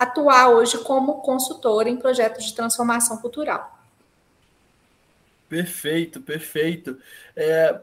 atuar 0.00 0.48
hoje 0.48 0.78
como 0.78 1.20
consultora 1.20 1.90
em 1.90 1.96
projetos 1.98 2.46
de 2.46 2.54
transformação 2.54 3.18
cultural. 3.18 3.78
Perfeito, 5.46 6.22
perfeito. 6.22 6.96
É, 7.36 7.78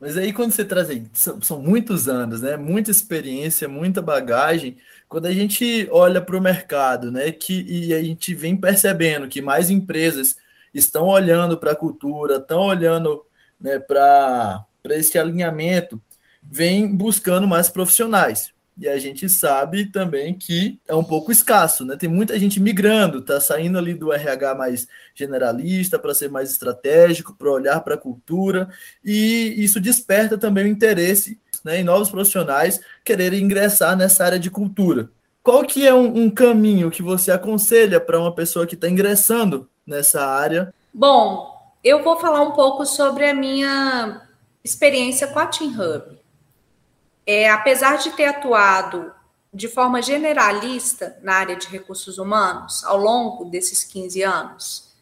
mas 0.00 0.16
aí 0.16 0.32
quando 0.32 0.50
você 0.50 0.64
traz 0.64 0.90
aí, 0.90 1.06
são, 1.12 1.40
são 1.40 1.62
muitos 1.62 2.08
anos, 2.08 2.42
né? 2.42 2.56
Muita 2.56 2.90
experiência, 2.90 3.68
muita 3.68 4.02
bagagem. 4.02 4.76
Quando 5.08 5.26
a 5.26 5.32
gente 5.32 5.88
olha 5.92 6.20
para 6.20 6.36
o 6.36 6.40
mercado, 6.40 7.12
né? 7.12 7.30
Que, 7.30 7.62
e 7.62 7.94
a 7.94 8.02
gente 8.02 8.34
vem 8.34 8.56
percebendo 8.56 9.28
que 9.28 9.40
mais 9.40 9.70
empresas 9.70 10.36
estão 10.74 11.06
olhando 11.06 11.56
para 11.56 11.72
a 11.72 11.76
cultura, 11.76 12.36
estão 12.36 12.62
olhando 12.62 13.24
né, 13.60 13.78
para 13.78 14.66
esse 14.90 15.16
alinhamento, 15.16 16.02
vem 16.42 16.92
buscando 16.92 17.46
mais 17.46 17.68
profissionais. 17.68 18.52
E 18.78 18.86
a 18.86 18.98
gente 18.98 19.26
sabe 19.26 19.86
também 19.86 20.34
que 20.34 20.78
é 20.86 20.94
um 20.94 21.02
pouco 21.02 21.32
escasso, 21.32 21.82
né? 21.82 21.96
Tem 21.96 22.10
muita 22.10 22.38
gente 22.38 22.60
migrando, 22.60 23.22
tá 23.22 23.40
saindo 23.40 23.78
ali 23.78 23.94
do 23.94 24.12
RH 24.12 24.54
mais 24.54 24.86
generalista 25.14 25.98
para 25.98 26.12
ser 26.12 26.30
mais 26.30 26.50
estratégico, 26.50 27.34
para 27.34 27.50
olhar 27.50 27.80
para 27.80 27.94
a 27.94 27.98
cultura, 27.98 28.68
e 29.02 29.54
isso 29.56 29.80
desperta 29.80 30.36
também 30.36 30.64
o 30.64 30.68
interesse 30.68 31.40
né, 31.64 31.80
em 31.80 31.84
novos 31.84 32.10
profissionais 32.10 32.80
quererem 33.02 33.42
ingressar 33.42 33.96
nessa 33.96 34.24
área 34.24 34.38
de 34.38 34.50
cultura. 34.50 35.10
Qual 35.42 35.64
que 35.64 35.86
é 35.86 35.94
um, 35.94 36.24
um 36.24 36.30
caminho 36.30 36.90
que 36.90 37.02
você 37.02 37.32
aconselha 37.32 37.98
para 37.98 38.20
uma 38.20 38.34
pessoa 38.34 38.66
que 38.66 38.74
está 38.74 38.88
ingressando 38.88 39.68
nessa 39.86 40.26
área? 40.26 40.74
Bom, 40.92 41.72
eu 41.82 42.02
vou 42.04 42.18
falar 42.18 42.42
um 42.42 42.52
pouco 42.52 42.84
sobre 42.84 43.28
a 43.28 43.34
minha 43.34 44.22
experiência 44.62 45.28
com 45.28 45.38
a 45.38 45.46
Team 45.46 45.70
Hub 45.70 46.25
é, 47.26 47.50
apesar 47.50 47.98
de 47.98 48.10
ter 48.10 48.26
atuado 48.26 49.12
de 49.52 49.68
forma 49.68 50.00
generalista 50.00 51.18
na 51.22 51.34
área 51.34 51.56
de 51.56 51.66
recursos 51.66 52.18
humanos 52.18 52.84
ao 52.84 52.96
longo 52.96 53.46
desses 53.46 53.82
15 53.82 54.22
anos, 54.22 54.96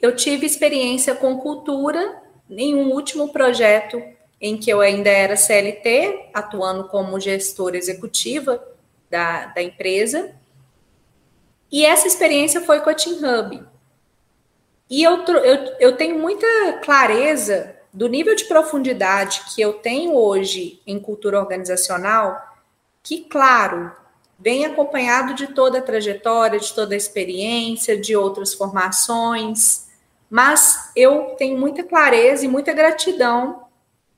eu 0.00 0.16
tive 0.16 0.46
experiência 0.46 1.14
com 1.14 1.38
cultura 1.38 2.22
em 2.48 2.74
um 2.74 2.90
último 2.90 3.32
projeto 3.32 4.02
em 4.40 4.56
que 4.56 4.70
eu 4.70 4.80
ainda 4.80 5.10
era 5.10 5.36
CLT, 5.36 6.30
atuando 6.32 6.84
como 6.88 7.20
gestora 7.20 7.76
executiva 7.76 8.64
da, 9.10 9.46
da 9.46 9.62
empresa. 9.62 10.34
E 11.70 11.84
essa 11.84 12.06
experiência 12.06 12.62
foi 12.62 12.80
com 12.80 12.88
a 12.88 12.94
Team 12.94 13.18
Hub. 13.18 13.62
E 14.88 15.02
eu, 15.02 15.22
eu, 15.24 15.76
eu 15.78 15.96
tenho 15.96 16.18
muita 16.18 16.46
clareza 16.82 17.76
do 17.92 18.08
nível 18.08 18.34
de 18.34 18.44
profundidade 18.44 19.42
que 19.54 19.60
eu 19.60 19.74
tenho 19.74 20.14
hoje 20.14 20.80
em 20.86 20.98
cultura 20.98 21.38
organizacional, 21.38 22.40
que, 23.02 23.24
claro, 23.24 23.92
vem 24.38 24.64
acompanhado 24.64 25.34
de 25.34 25.48
toda 25.48 25.78
a 25.78 25.82
trajetória, 25.82 26.58
de 26.58 26.72
toda 26.72 26.94
a 26.94 26.96
experiência, 26.96 27.96
de 27.96 28.16
outras 28.16 28.54
formações, 28.54 29.88
mas 30.30 30.92
eu 30.94 31.34
tenho 31.36 31.58
muita 31.58 31.82
clareza 31.82 32.44
e 32.44 32.48
muita 32.48 32.72
gratidão 32.72 33.64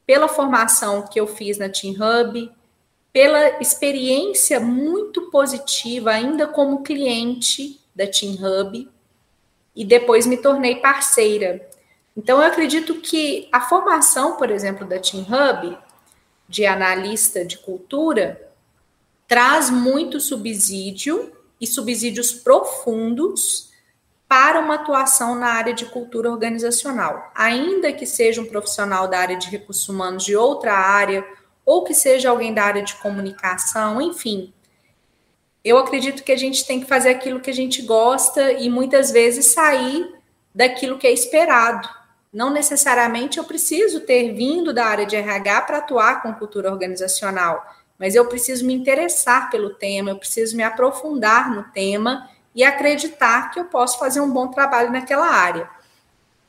pela 0.07 0.29
formação 0.29 1.03
que 1.03 1.19
eu 1.19 1.27
fiz 1.27 1.57
na 1.59 1.69
Team 1.69 1.95
Hub, 1.95 2.53
pela 3.13 3.61
experiência 3.61 4.61
muito 4.61 5.31
positiva 5.31 6.11
ainda 6.11 6.47
como 6.47 6.83
cliente 6.83 7.81
da 7.95 8.07
Team 8.07 8.35
Hub 8.35 8.89
e 9.75 9.85
depois 9.85 10.27
me 10.27 10.37
tornei 10.37 10.77
parceira. 10.77 11.67
Então, 12.17 12.39
eu 12.39 12.47
acredito 12.47 12.97
que 12.97 13.49
a 13.51 13.61
formação, 13.61 14.37
por 14.37 14.51
exemplo, 14.51 14.87
da 14.87 14.99
Team 14.99 15.23
Hub, 15.23 15.79
de 16.49 16.67
analista 16.67 17.45
de 17.45 17.59
cultura, 17.59 18.51
traz 19.27 19.71
muito 19.71 20.21
subsídio 20.21 21.33
e 21.59 21.67
subsídios 21.67 22.33
profundos 22.33 23.71
para 24.29 24.61
uma 24.61 24.75
atuação 24.75 25.35
na 25.35 25.49
área 25.49 25.73
de 25.73 25.87
cultura 25.87 26.31
organizacional. 26.31 27.31
Ainda 27.35 27.93
que 27.93 28.05
seja 28.05 28.43
um 28.43 28.47
profissional 28.47 29.09
da 29.09 29.19
área 29.19 29.37
de 29.37 29.49
recursos 29.49 29.89
humanos 29.89 30.25
de 30.25 30.37
outra 30.37 30.75
área, 30.75 31.27
ou 31.65 31.85
que 31.85 31.95
seja 31.95 32.29
alguém 32.29 32.53
da 32.53 32.65
área 32.65 32.83
de 32.83 32.95
comunicação, 32.97 34.03
enfim. 34.03 34.53
Eu 35.65 35.79
acredito 35.79 36.25
que 36.25 36.33
a 36.33 36.37
gente 36.37 36.67
tem 36.67 36.81
que 36.81 36.87
fazer 36.87 37.11
aquilo 37.11 37.41
que 37.41 37.51
a 37.51 37.55
gente 37.55 37.81
gosta 37.83 38.53
e 38.53 38.69
muitas 38.69 39.11
vezes 39.11 39.47
sair 39.47 40.15
daquilo 40.55 40.99
que 40.99 41.07
é 41.07 41.13
esperado 41.13 41.89
não 42.33 42.51
necessariamente 42.51 43.39
eu 43.39 43.45
preciso 43.45 44.01
ter 44.01 44.33
vindo 44.33 44.73
da 44.73 44.87
área 44.87 45.05
de 45.05 45.15
RH 45.15 45.61
para 45.63 45.79
atuar 45.79 46.23
com 46.23 46.33
cultura 46.33 46.71
organizacional, 46.71 47.63
mas 47.99 48.15
eu 48.15 48.27
preciso 48.27 48.65
me 48.65 48.73
interessar 48.73 49.51
pelo 49.51 49.75
tema, 49.75 50.11
eu 50.11 50.19
preciso 50.19 50.57
me 50.57 50.63
aprofundar 50.63 51.51
no 51.55 51.65
tema 51.73 52.29
e 52.55 52.65
acreditar 52.65 53.51
que 53.51 53.61
eu 53.61 53.67
posso 53.67 53.99
fazer 53.99 54.21
um 54.21 54.31
bom 54.31 54.49
trabalho 54.49 54.91
naquela 54.91 55.27
área. 55.27 55.69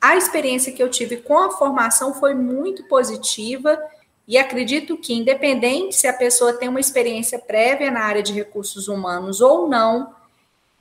A 0.00 0.16
experiência 0.16 0.72
que 0.72 0.82
eu 0.82 0.90
tive 0.90 1.18
com 1.18 1.38
a 1.38 1.50
formação 1.50 2.14
foi 2.14 2.34
muito 2.34 2.84
positiva 2.84 3.78
e 4.26 4.38
acredito 4.38 4.96
que, 4.96 5.14
independente 5.14 5.96
se 5.96 6.06
a 6.06 6.12
pessoa 6.12 6.54
tem 6.54 6.68
uma 6.68 6.80
experiência 6.80 7.38
prévia 7.38 7.90
na 7.90 8.00
área 8.00 8.22
de 8.22 8.32
recursos 8.32 8.88
humanos 8.88 9.40
ou 9.40 9.68
não, 9.68 10.14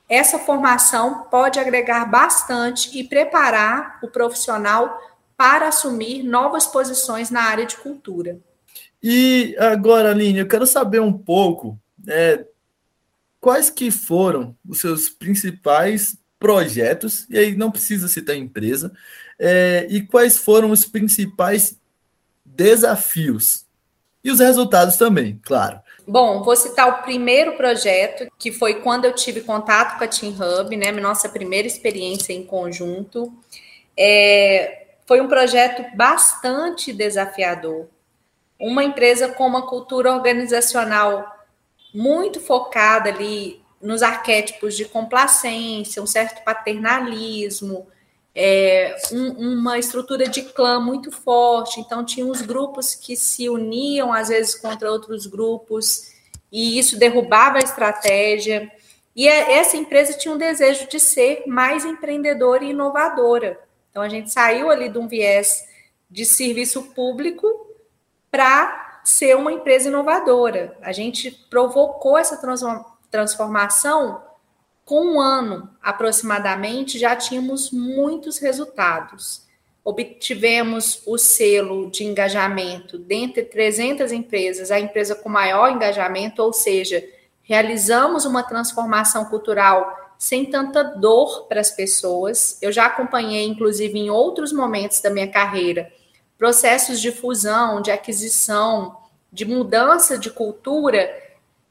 essa 0.09 0.37
formação 0.37 1.23
pode 1.31 1.59
agregar 1.59 2.05
bastante 2.05 2.97
e 2.97 3.03
preparar 3.03 3.99
o 4.03 4.07
profissional 4.07 4.99
para 5.37 5.67
assumir 5.67 6.23
novas 6.23 6.67
posições 6.67 7.29
na 7.29 7.41
área 7.41 7.65
de 7.65 7.77
cultura. 7.77 8.39
E 9.01 9.55
agora, 9.59 10.11
Aline, 10.11 10.39
eu 10.39 10.47
quero 10.47 10.65
saber 10.65 11.01
um 11.01 11.11
pouco 11.11 11.77
é, 12.07 12.45
quais 13.39 13.69
que 13.69 13.91
foram 13.91 14.55
os 14.67 14.79
seus 14.79 15.09
principais 15.09 16.17
projetos, 16.39 17.25
e 17.29 17.37
aí 17.37 17.55
não 17.55 17.71
precisa 17.71 18.07
citar 18.07 18.35
empresa, 18.35 18.93
é, 19.39 19.87
e 19.89 20.01
quais 20.01 20.37
foram 20.37 20.71
os 20.71 20.85
principais 20.85 21.77
desafios 22.45 23.65
e 24.23 24.31
os 24.31 24.39
resultados 24.39 24.95
também, 24.95 25.39
claro. 25.43 25.81
Bom, 26.05 26.43
vou 26.43 26.55
citar 26.55 26.87
o 26.89 27.03
primeiro 27.03 27.55
projeto, 27.55 28.29
que 28.37 28.51
foi 28.51 28.81
quando 28.81 29.05
eu 29.05 29.13
tive 29.13 29.41
contato 29.41 29.97
com 29.97 30.03
a 30.03 30.07
Team 30.07 30.33
Hub, 30.33 30.75
né? 30.75 30.91
Nossa 30.91 31.29
primeira 31.29 31.67
experiência 31.67 32.33
em 32.33 32.43
conjunto. 32.43 33.33
É, 33.95 34.87
foi 35.05 35.21
um 35.21 35.27
projeto 35.27 35.95
bastante 35.95 36.91
desafiador. 36.91 37.87
Uma 38.59 38.83
empresa 38.83 39.29
com 39.29 39.47
uma 39.47 39.65
cultura 39.67 40.13
organizacional 40.13 41.25
muito 41.93 42.41
focada 42.41 43.09
ali 43.09 43.61
nos 43.81 44.01
arquétipos 44.01 44.75
de 44.75 44.85
complacência, 44.85 46.01
um 46.01 46.07
certo 46.07 46.43
paternalismo, 46.43 47.87
é, 48.35 48.95
um, 49.11 49.53
uma 49.53 49.77
estrutura 49.77 50.27
de 50.27 50.41
clã 50.41 50.79
muito 50.79 51.11
forte. 51.11 51.79
Então, 51.79 52.03
tinha 52.03 52.25
os 52.25 52.41
grupos 52.41 52.95
que 52.95 53.15
se 53.15 53.49
uniam, 53.49 54.11
às 54.11 54.29
vezes, 54.29 54.55
contra 54.55 54.91
outros 54.91 55.25
grupos, 55.27 56.11
e 56.51 56.77
isso 56.79 56.97
derrubava 56.97 57.57
a 57.57 57.63
estratégia. 57.63 58.71
E 59.15 59.27
é, 59.27 59.53
essa 59.53 59.77
empresa 59.77 60.13
tinha 60.13 60.33
um 60.33 60.37
desejo 60.37 60.87
de 60.87 60.99
ser 60.99 61.43
mais 61.45 61.85
empreendedora 61.85 62.63
e 62.63 62.71
inovadora. 62.71 63.59
Então, 63.91 64.01
a 64.01 64.09
gente 64.09 64.31
saiu 64.31 64.71
ali 64.71 64.89
de 64.89 64.97
um 64.97 65.07
viés 65.07 65.67
de 66.09 66.25
serviço 66.25 66.81
público 66.93 67.47
para 68.31 69.01
ser 69.03 69.35
uma 69.35 69.51
empresa 69.51 69.89
inovadora. 69.89 70.75
A 70.81 70.91
gente 70.91 71.29
provocou 71.49 72.17
essa 72.17 72.39
transformação 73.11 74.23
com 74.85 75.15
um 75.15 75.21
ano 75.21 75.69
aproximadamente, 75.81 76.99
já 76.99 77.15
tínhamos 77.15 77.71
muitos 77.71 78.37
resultados. 78.37 79.43
Obtivemos 79.83 81.01
o 81.05 81.17
selo 81.17 81.89
de 81.89 82.03
engajamento 82.03 82.97
dentre 82.97 83.43
300 83.43 84.11
empresas, 84.11 84.71
a 84.71 84.79
empresa 84.79 85.15
com 85.15 85.29
maior 85.29 85.69
engajamento, 85.69 86.41
ou 86.41 86.53
seja, 86.53 87.03
realizamos 87.43 88.25
uma 88.25 88.43
transformação 88.43 89.25
cultural 89.25 90.15
sem 90.17 90.45
tanta 90.45 90.83
dor 90.83 91.47
para 91.47 91.59
as 91.59 91.71
pessoas. 91.71 92.57
Eu 92.61 92.71
já 92.71 92.85
acompanhei, 92.85 93.45
inclusive, 93.45 93.99
em 93.99 94.09
outros 94.09 94.53
momentos 94.53 95.01
da 95.01 95.09
minha 95.09 95.27
carreira, 95.27 95.91
processos 96.37 97.01
de 97.01 97.11
fusão, 97.11 97.81
de 97.81 97.91
aquisição, 97.91 98.97
de 99.31 99.45
mudança 99.45 100.17
de 100.17 100.29
cultura 100.29 101.09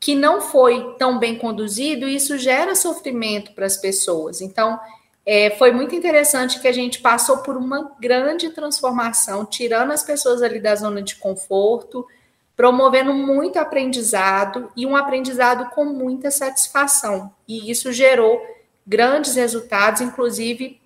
que 0.03 0.17
não 0.17 0.41
foi 0.41 0.97
tão 0.99 1.17
bem 1.17 1.39
conduzido 1.39 2.09
e 2.09 2.17
isso 2.17 2.37
gera 2.37 2.75
sofrimento 2.75 3.53
para 3.53 3.67
as 3.67 3.77
pessoas. 3.77 4.41
Então, 4.41 4.77
é, 5.25 5.51
foi 5.51 5.71
muito 5.71 5.95
interessante 5.95 6.59
que 6.59 6.67
a 6.67 6.73
gente 6.73 7.01
passou 7.01 7.39
por 7.39 7.57
uma 7.57 7.95
grande 8.01 8.51
transformação, 8.51 9.47
tirando 9.47 9.93
as 9.93 10.03
pessoas 10.03 10.43
ali 10.43 10.59
da 10.59 10.75
zona 10.75 11.01
de 11.01 11.15
conforto, 11.15 12.05
promovendo 12.57 13.15
muito 13.15 13.61
aprendizado 13.61 14.73
e 14.77 14.85
um 14.85 14.97
aprendizado 14.97 15.71
com 15.71 15.85
muita 15.85 16.33
satisfação. 16.33 17.33
E 17.47 17.71
isso 17.71 17.93
gerou 17.93 18.45
grandes 18.85 19.37
resultados, 19.37 20.01
inclusive 20.01 20.81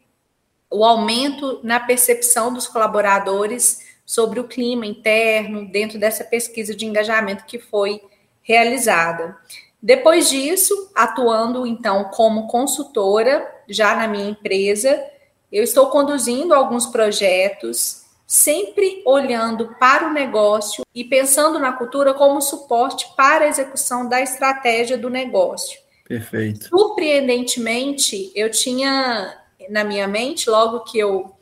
o 0.70 0.84
aumento 0.84 1.58
na 1.62 1.80
percepção 1.80 2.52
dos 2.52 2.68
colaboradores 2.68 3.80
sobre 4.04 4.38
o 4.38 4.44
clima 4.44 4.84
interno 4.84 5.66
dentro 5.66 5.98
dessa 5.98 6.22
pesquisa 6.22 6.76
de 6.76 6.84
engajamento 6.84 7.46
que 7.46 7.58
foi 7.58 8.02
realizada. 8.46 9.36
Depois 9.82 10.30
disso, 10.30 10.90
atuando 10.94 11.66
então 11.66 12.04
como 12.04 12.46
consultora, 12.46 13.46
já 13.68 13.96
na 13.96 14.06
minha 14.06 14.30
empresa, 14.30 15.02
eu 15.50 15.64
estou 15.64 15.88
conduzindo 15.88 16.54
alguns 16.54 16.86
projetos, 16.86 18.04
sempre 18.26 19.02
olhando 19.04 19.74
para 19.78 20.08
o 20.08 20.12
negócio 20.12 20.84
e 20.94 21.04
pensando 21.04 21.58
na 21.58 21.72
cultura 21.72 22.14
como 22.14 22.40
suporte 22.40 23.12
para 23.16 23.44
a 23.44 23.48
execução 23.48 24.08
da 24.08 24.20
estratégia 24.20 24.96
do 24.96 25.10
negócio. 25.10 25.78
Perfeito. 26.06 26.68
Surpreendentemente, 26.68 28.30
eu 28.34 28.50
tinha 28.50 29.36
na 29.68 29.84
minha 29.84 30.06
mente, 30.06 30.48
logo 30.48 30.80
que 30.80 30.98
eu 30.98 31.34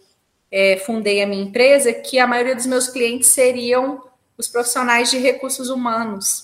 é, 0.51 0.77
fundei 0.79 1.23
a 1.23 1.27
minha 1.27 1.43
empresa, 1.43 1.93
que 1.93 2.19
a 2.19 2.27
maioria 2.27 2.55
dos 2.55 2.67
meus 2.67 2.89
clientes 2.89 3.29
seriam 3.29 4.03
os 4.37 4.49
profissionais 4.49 5.11
de 5.11 5.19
recursos 5.19 5.69
humanos. 5.69 6.44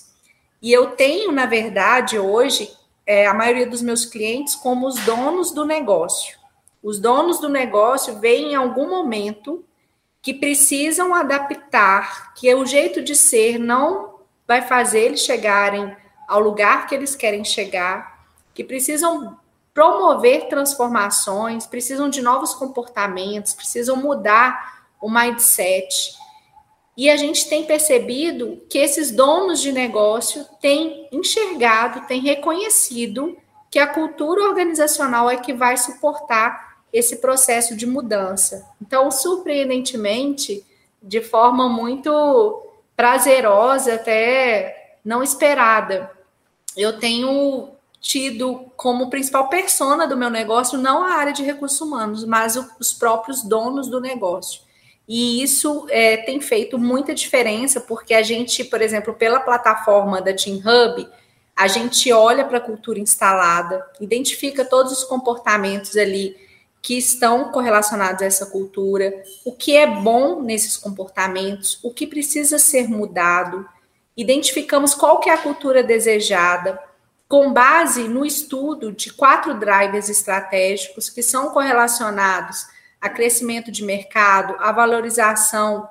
E 0.61 0.71
eu 0.71 0.91
tenho, 0.91 1.31
na 1.31 1.45
verdade, 1.45 2.19
hoje, 2.19 2.71
é, 3.05 3.25
a 3.25 3.33
maioria 3.33 3.65
dos 3.65 3.81
meus 3.81 4.05
clientes 4.05 4.55
como 4.55 4.87
os 4.87 4.95
donos 5.05 5.51
do 5.51 5.65
negócio. 5.65 6.37
Os 6.83 6.99
donos 6.99 7.39
do 7.39 7.49
negócio 7.49 8.19
veem 8.19 8.53
em 8.53 8.55
algum 8.55 8.89
momento 8.89 9.65
que 10.21 10.33
precisam 10.33 11.15
adaptar, 11.15 12.33
que 12.35 12.53
o 12.53 12.65
jeito 12.65 13.01
de 13.01 13.15
ser 13.15 13.57
não 13.57 14.19
vai 14.47 14.61
fazer 14.61 14.99
eles 15.01 15.21
chegarem 15.21 15.95
ao 16.27 16.39
lugar 16.39 16.87
que 16.87 16.93
eles 16.93 17.15
querem 17.15 17.43
chegar, 17.43 18.25
que 18.53 18.63
precisam 18.63 19.37
promover 19.73 20.47
transformações, 20.47 21.65
precisam 21.65 22.09
de 22.09 22.21
novos 22.21 22.53
comportamentos, 22.53 23.53
precisam 23.53 23.95
mudar 23.95 24.85
o 25.01 25.09
mindset. 25.09 26.15
E 26.97 27.09
a 27.09 27.15
gente 27.15 27.47
tem 27.47 27.63
percebido 27.65 28.61
que 28.69 28.77
esses 28.77 29.11
donos 29.11 29.61
de 29.61 29.71
negócio 29.71 30.45
têm 30.59 31.07
enxergado, 31.11 32.05
têm 32.07 32.21
reconhecido 32.21 33.37
que 33.69 33.79
a 33.79 33.87
cultura 33.87 34.43
organizacional 34.43 35.29
é 35.29 35.37
que 35.37 35.53
vai 35.53 35.77
suportar 35.77 36.83
esse 36.91 37.17
processo 37.17 37.75
de 37.75 37.85
mudança. 37.85 38.67
Então, 38.81 39.09
surpreendentemente, 39.09 40.65
de 41.01 41.21
forma 41.21 41.69
muito 41.69 42.61
prazerosa, 42.95 43.95
até 43.95 44.97
não 45.03 45.23
esperada, 45.23 46.11
eu 46.75 46.99
tenho 46.99 47.69
tido 48.01 48.65
como 48.75 49.09
principal 49.09 49.47
persona 49.47 50.07
do 50.07 50.17
meu 50.17 50.29
negócio 50.29 50.77
não 50.77 51.03
a 51.03 51.13
área 51.13 51.31
de 51.31 51.43
recursos 51.43 51.79
humanos, 51.79 52.25
mas 52.25 52.57
os 52.79 52.91
próprios 52.91 53.43
donos 53.43 53.87
do 53.87 54.01
negócio. 54.01 54.61
E 55.13 55.43
isso 55.43 55.87
é, 55.89 56.15
tem 56.15 56.39
feito 56.39 56.79
muita 56.79 57.13
diferença, 57.13 57.81
porque 57.81 58.13
a 58.13 58.23
gente, 58.23 58.63
por 58.63 58.81
exemplo, 58.81 59.13
pela 59.13 59.41
plataforma 59.41 60.21
da 60.21 60.33
Team 60.33 60.59
Hub, 60.59 61.05
a 61.53 61.67
gente 61.67 62.13
olha 62.13 62.45
para 62.45 62.59
a 62.59 62.61
cultura 62.61 62.97
instalada, 62.97 63.85
identifica 63.99 64.63
todos 64.63 64.93
os 64.93 65.03
comportamentos 65.03 65.97
ali 65.97 66.37
que 66.81 66.97
estão 66.97 67.51
correlacionados 67.51 68.21
a 68.21 68.25
essa 68.25 68.45
cultura, 68.45 69.13
o 69.43 69.51
que 69.51 69.75
é 69.75 69.85
bom 69.85 70.41
nesses 70.41 70.77
comportamentos, 70.77 71.77
o 71.83 71.93
que 71.93 72.07
precisa 72.07 72.57
ser 72.57 72.87
mudado, 72.87 73.67
identificamos 74.15 74.93
qual 74.95 75.19
que 75.19 75.29
é 75.29 75.33
a 75.33 75.37
cultura 75.37 75.83
desejada, 75.83 76.81
com 77.27 77.51
base 77.51 78.07
no 78.07 78.25
estudo 78.25 78.93
de 78.93 79.11
quatro 79.11 79.55
drivers 79.55 80.07
estratégicos 80.07 81.09
que 81.09 81.21
são 81.21 81.49
correlacionados 81.49 82.65
a 83.01 83.09
crescimento 83.09 83.71
de 83.71 83.83
mercado, 83.83 84.55
a 84.59 84.71
valorização 84.71 85.89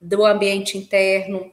do 0.00 0.24
ambiente 0.24 0.78
interno, 0.78 1.52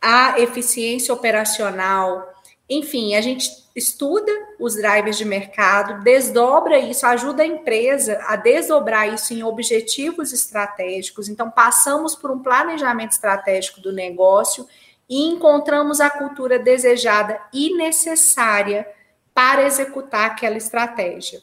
a 0.00 0.40
eficiência 0.40 1.12
operacional. 1.12 2.32
Enfim, 2.68 3.14
a 3.14 3.20
gente 3.20 3.50
estuda 3.76 4.30
os 4.58 4.74
drivers 4.76 5.18
de 5.18 5.24
mercado, 5.24 6.02
desdobra 6.02 6.78
isso, 6.78 7.06
ajuda 7.06 7.42
a 7.42 7.46
empresa 7.46 8.18
a 8.26 8.36
desdobrar 8.36 9.12
isso 9.12 9.34
em 9.34 9.42
objetivos 9.42 10.32
estratégicos. 10.32 11.28
Então, 11.28 11.50
passamos 11.50 12.14
por 12.14 12.30
um 12.30 12.42
planejamento 12.42 13.12
estratégico 13.12 13.80
do 13.80 13.92
negócio 13.92 14.66
e 15.08 15.26
encontramos 15.26 16.00
a 16.00 16.08
cultura 16.08 16.58
desejada 16.58 17.40
e 17.52 17.76
necessária 17.76 18.86
para 19.34 19.66
executar 19.66 20.30
aquela 20.30 20.56
estratégia. 20.56 21.42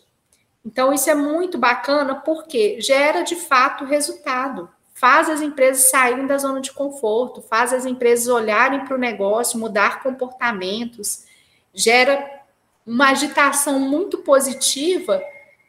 Então, 0.65 0.93
isso 0.93 1.10
é 1.10 1.15
muito 1.15 1.58
bacana 1.58 2.15
porque 2.15 2.80
gera 2.80 3.24
de 3.24 3.36
fato 3.36 3.84
resultado, 3.84 4.69
faz 4.93 5.28
as 5.30 5.41
empresas 5.41 5.89
saírem 5.89 6.28
da 6.28 6.38
zona 6.38 6.62
de 6.62 6.71
conforto, 6.71 7.41
faz 7.41 7.74
as 7.74 7.86
empresas 7.86 8.28
olharem 8.28 8.86
para 8.86 8.95
o 8.95 9.00
negócio, 9.00 9.60
mudar 9.60 10.04
comportamentos, 10.04 11.26
gera 11.74 12.41
uma 12.86 13.10
agitação 13.10 13.80
muito 13.80 14.19
positiva 14.19 15.21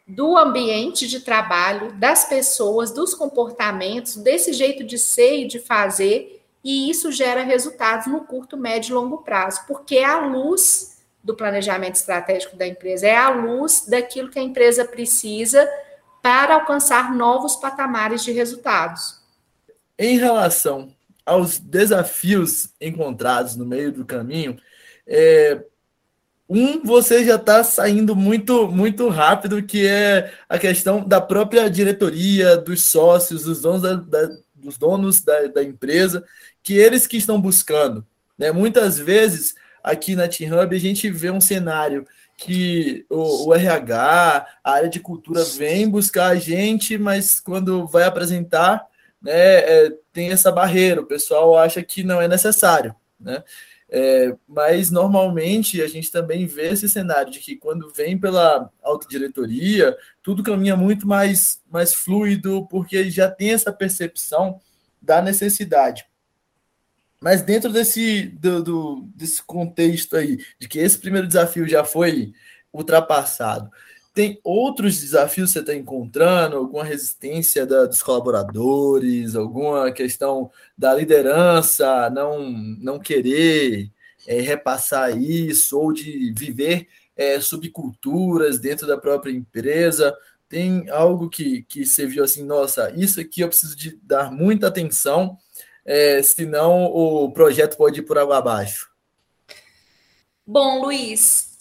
do 0.07 0.37
ambiente 0.37 1.09
de 1.09 1.20
trabalho, 1.20 1.92
das 1.92 2.26
pessoas, 2.26 2.90
dos 2.90 3.14
comportamentos, 3.14 4.16
desse 4.16 4.52
jeito 4.52 4.85
de 4.85 4.98
ser 4.98 5.44
e 5.44 5.46
de 5.46 5.59
fazer, 5.59 6.42
e 6.62 6.90
isso 6.90 7.11
gera 7.11 7.42
resultados 7.42 8.07
no 8.07 8.20
curto, 8.20 8.57
médio 8.57 8.92
e 8.92 8.94
longo 8.94 9.18
prazo, 9.18 9.62
porque 9.66 9.96
é 9.96 10.05
a 10.05 10.20
luz 10.20 10.91
do 11.23 11.35
planejamento 11.35 11.95
estratégico 11.95 12.57
da 12.57 12.67
empresa, 12.67 13.07
é 13.07 13.17
a 13.17 13.31
luz 13.31 13.85
daquilo 13.87 14.31
que 14.31 14.39
a 14.39 14.43
empresa 14.43 14.85
precisa 14.85 15.69
para 16.23 16.55
alcançar 16.55 17.15
novos 17.15 17.57
patamares 17.57 18.25
de 18.25 18.33
resultados. 18.33 19.21
Em 19.99 20.19
relação 20.19 20.93
aos 21.25 21.59
desafios 21.59 22.71
encontrados 22.81 23.57
no 23.57 23.65
meio 23.65 23.93
do 23.93 24.05
caminho, 24.05 24.59
é, 25.07 25.63
um, 26.49 26.83
você 26.85 27.25
já 27.25 27.37
está 27.37 27.63
saindo 27.65 28.15
muito, 28.15 28.69
muito 28.69 29.09
rápido, 29.09 29.63
que 29.63 29.87
é 29.87 30.33
a 30.49 30.59
questão 30.59 31.07
da 31.07 31.21
própria 31.21 31.71
diretoria, 31.71 32.57
dos 32.57 32.83
sócios, 32.83 33.45
dos 33.45 33.63
donos 33.63 33.83
da, 33.83 33.95
da 33.95 34.29
dos 34.63 34.79
donos 34.79 35.21
da, 35.21 35.47
da, 35.49 35.63
empresa, 35.63 36.25
que 36.63 36.75
eles 36.75 37.07
que 37.07 37.17
estão 37.17 37.41
buscando. 37.41 38.07
Né? 38.39 38.53
Muitas 38.53 38.99
vezes, 38.99 39.55
aqui 39.83 40.14
na 40.14 40.29
T-Hub, 40.29 40.75
a 40.75 40.81
gente 40.81 41.11
vê 41.11 41.31
um 41.31 41.40
cenário 41.40 42.07
que 42.37 43.05
o, 43.09 43.49
o, 43.49 43.55
RH, 43.55 44.47
a 44.64 44.73
área 44.73 44.88
de 44.88 45.01
cultura 45.01 45.45
vem 45.45 45.88
buscar 45.88 46.29
a 46.29 46.35
gente, 46.35 46.99
mas 46.99 47.38
quando 47.38 47.87
vai 47.87 48.05
apresentar, 48.05 48.87
né, 49.21 49.33
é, 49.33 49.92
tem 50.12 50.31
essa 50.31 50.51
barreira, 50.51 51.01
o 51.01 51.07
pessoal 51.07 51.57
acha 51.57 51.83
que 51.83 52.03
não 52.03 52.21
é 52.21 52.27
necessário. 52.27 52.95
Né? 53.21 53.42
É, 53.88 54.35
mas 54.49 54.90
normalmente 54.90 55.83
a 55.83 55.87
gente 55.87 56.11
também 56.11 56.47
vê 56.47 56.68
esse 56.68 56.88
cenário 56.88 57.31
de 57.31 57.38
que 57.38 57.57
quando 57.57 57.92
vem 57.92 58.18
pela 58.18 58.71
autodiretoria, 58.83 59.97
tudo 60.23 60.42
caminha 60.42 60.75
muito 60.75 61.07
mais, 61.07 61.61
mais 61.71 61.92
fluido, 61.95 62.66
porque 62.68 63.11
já 63.11 63.31
tem 63.31 63.53
essa 63.53 63.73
percepção 63.73 64.59
da 65.01 65.21
necessidade. 65.21 66.07
Mas 67.23 67.41
dentro 67.41 67.73
desse, 67.73 68.25
do, 68.41 68.63
do, 68.63 69.09
desse 69.15 69.41
contexto 69.43 70.17
aí, 70.17 70.39
de 70.59 70.69
que 70.69 70.81
esse 70.81 70.99
primeiro 70.99 71.29
desafio 71.29 71.69
já 71.69 71.85
foi 71.85 72.35
ultrapassado, 72.73 73.71
tem 74.13 74.41
outros 74.43 75.01
desafios 75.01 75.51
que 75.51 75.53
você 75.55 75.61
está 75.61 75.75
encontrando? 75.75 76.57
Alguma 76.57 76.85
resistência 76.85 77.65
da, 77.65 77.87
dos 77.87 78.03
colaboradores? 78.03 79.37
Alguma 79.37 79.91
questão 79.93 80.51
da 80.77 80.93
liderança 80.93 82.11
não, 82.11 82.51
não 82.51 82.99
querer 82.99 83.91
é, 84.27 84.41
repassar 84.41 85.17
isso? 85.17 85.79
Ou 85.79 85.93
de 85.93 86.35
viver 86.37 86.89
é, 87.17 87.41
subculturas 87.41 88.59
dentro 88.59 88.87
da 88.87 88.99
própria 88.99 89.31
empresa? 89.31 90.15
Tem 90.49 90.91
algo 90.91 91.31
que, 91.31 91.63
que 91.63 91.87
você 91.87 92.05
viu 92.05 92.25
assim, 92.25 92.45
nossa, 92.45 92.93
isso 92.95 93.21
aqui 93.21 93.41
eu 93.41 93.49
preciso 93.49 93.77
de 93.77 93.99
dar 94.03 94.31
muita 94.31 94.67
atenção, 94.67 95.39
é, 95.85 96.23
senão 96.23 96.85
o 96.85 97.31
projeto 97.33 97.77
pode 97.77 98.01
ir 98.01 98.03
por 98.03 98.18
água 98.18 98.38
abaixo? 98.38 98.90
Bom, 100.47 100.83
Luiz, 100.83 101.53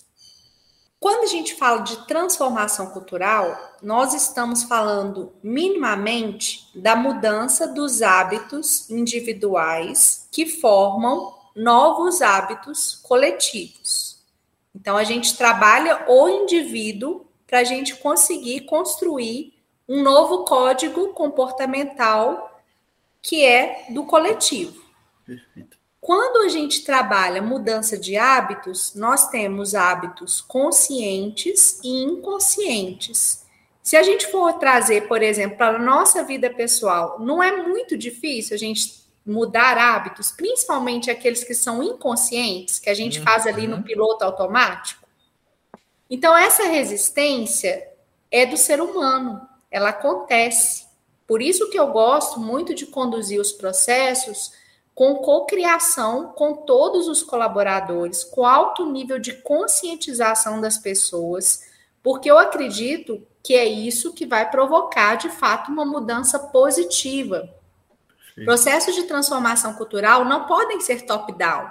quando 0.99 1.23
a 1.23 1.27
gente 1.27 1.55
fala 1.55 1.81
de 1.81 2.05
transformação 2.05 2.87
cultural, 2.91 3.57
nós 3.81 4.13
estamos 4.13 4.63
falando 4.63 5.33
minimamente 5.41 6.69
da 6.75 6.95
mudança 6.95 7.67
dos 7.67 8.01
hábitos 8.01 8.89
individuais 8.89 10.27
que 10.31 10.45
formam 10.45 11.35
novos 11.55 12.21
hábitos 12.21 12.99
coletivos. 13.01 14.19
Então, 14.75 14.95
a 14.95 15.03
gente 15.03 15.35
trabalha 15.35 16.05
o 16.07 16.29
indivíduo 16.29 17.25
para 17.47 17.59
a 17.59 17.63
gente 17.63 17.95
conseguir 17.95 18.61
construir 18.61 19.53
um 19.87 20.01
novo 20.03 20.45
código 20.45 21.09
comportamental 21.13 22.50
que 23.21 23.45
é 23.45 23.85
do 23.89 24.05
coletivo. 24.05 24.81
Perfeito. 25.25 25.77
Quando 26.01 26.43
a 26.45 26.49
gente 26.49 26.83
trabalha 26.83 27.43
mudança 27.43 27.95
de 27.95 28.17
hábitos, 28.17 28.95
nós 28.95 29.29
temos 29.29 29.75
hábitos 29.75 30.41
conscientes 30.41 31.79
e 31.83 32.03
inconscientes. 32.03 33.45
Se 33.83 33.95
a 33.95 34.01
gente 34.01 34.25
for 34.27 34.53
trazer, 34.53 35.07
por 35.07 35.21
exemplo, 35.21 35.57
para 35.57 35.75
a 35.75 35.79
nossa 35.79 36.23
vida 36.23 36.49
pessoal, 36.49 37.19
não 37.19 37.41
é 37.41 37.55
muito 37.67 37.95
difícil 37.95 38.55
a 38.55 38.57
gente 38.57 39.01
mudar 39.23 39.77
hábitos, 39.77 40.31
principalmente 40.31 41.11
aqueles 41.11 41.43
que 41.43 41.53
são 41.53 41.83
inconscientes, 41.83 42.79
que 42.79 42.89
a 42.89 42.93
gente 42.95 43.19
uhum. 43.19 43.25
faz 43.25 43.45
ali 43.45 43.67
no 43.67 43.83
piloto 43.83 44.25
automático. 44.25 45.07
Então, 46.09 46.35
essa 46.35 46.63
resistência 46.63 47.87
é 48.31 48.45
do 48.45 48.57
ser 48.57 48.81
humano, 48.81 49.47
ela 49.69 49.89
acontece. 49.89 50.85
Por 51.31 51.41
isso 51.41 51.69
que 51.69 51.79
eu 51.79 51.87
gosto 51.87 52.41
muito 52.41 52.75
de 52.75 52.85
conduzir 52.85 53.39
os 53.39 53.53
processos 53.53 54.51
com 54.93 55.15
cocriação 55.15 56.33
com 56.33 56.53
todos 56.53 57.07
os 57.07 57.23
colaboradores, 57.23 58.21
com 58.21 58.45
alto 58.45 58.85
nível 58.91 59.17
de 59.17 59.35
conscientização 59.35 60.59
das 60.59 60.77
pessoas, 60.77 61.69
porque 62.03 62.29
eu 62.29 62.37
acredito 62.37 63.25
que 63.41 63.53
é 63.53 63.63
isso 63.63 64.11
que 64.11 64.25
vai 64.25 64.51
provocar, 64.51 65.15
de 65.15 65.29
fato, 65.29 65.71
uma 65.71 65.85
mudança 65.85 66.37
positiva. 66.37 67.49
Sim. 68.35 68.43
Processos 68.43 68.93
de 68.93 69.03
transformação 69.03 69.73
cultural 69.75 70.25
não 70.25 70.45
podem 70.45 70.81
ser 70.81 71.05
top-down, 71.05 71.69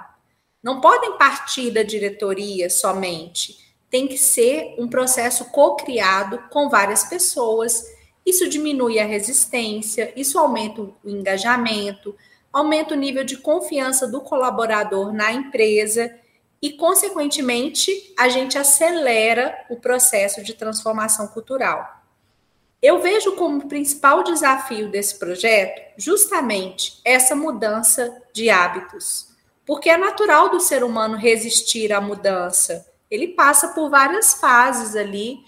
não 0.63 0.81
podem 0.81 1.19
partir 1.19 1.69
da 1.69 1.83
diretoria 1.83 2.67
somente. 2.67 3.59
Tem 3.91 4.07
que 4.07 4.17
ser 4.17 4.73
um 4.79 4.87
processo 4.87 5.51
co-criado 5.51 6.39
com 6.49 6.67
várias 6.67 7.03
pessoas. 7.03 8.00
Isso 8.25 8.47
diminui 8.47 8.99
a 8.99 9.05
resistência, 9.05 10.13
isso 10.15 10.37
aumenta 10.37 10.81
o 10.81 10.95
engajamento, 11.05 12.15
aumenta 12.51 12.93
o 12.93 12.97
nível 12.97 13.23
de 13.23 13.37
confiança 13.37 14.07
do 14.07 14.21
colaborador 14.21 15.11
na 15.11 15.31
empresa 15.31 16.13
e, 16.61 16.71
consequentemente, 16.71 18.13
a 18.17 18.29
gente 18.29 18.57
acelera 18.57 19.65
o 19.69 19.77
processo 19.77 20.43
de 20.43 20.53
transformação 20.53 21.27
cultural. 21.27 22.01
Eu 22.81 22.99
vejo 22.99 23.35
como 23.35 23.67
principal 23.67 24.23
desafio 24.23 24.89
desse 24.89 25.17
projeto 25.17 25.93
justamente 25.97 26.99
essa 27.05 27.35
mudança 27.35 28.21
de 28.33 28.49
hábitos, 28.49 29.29
porque 29.65 29.89
é 29.89 29.97
natural 29.97 30.49
do 30.49 30.59
ser 30.59 30.83
humano 30.83 31.15
resistir 31.15 31.93
à 31.93 32.01
mudança. 32.01 32.87
Ele 33.09 33.29
passa 33.29 33.69
por 33.69 33.89
várias 33.89 34.33
fases 34.33 34.95
ali, 34.95 35.39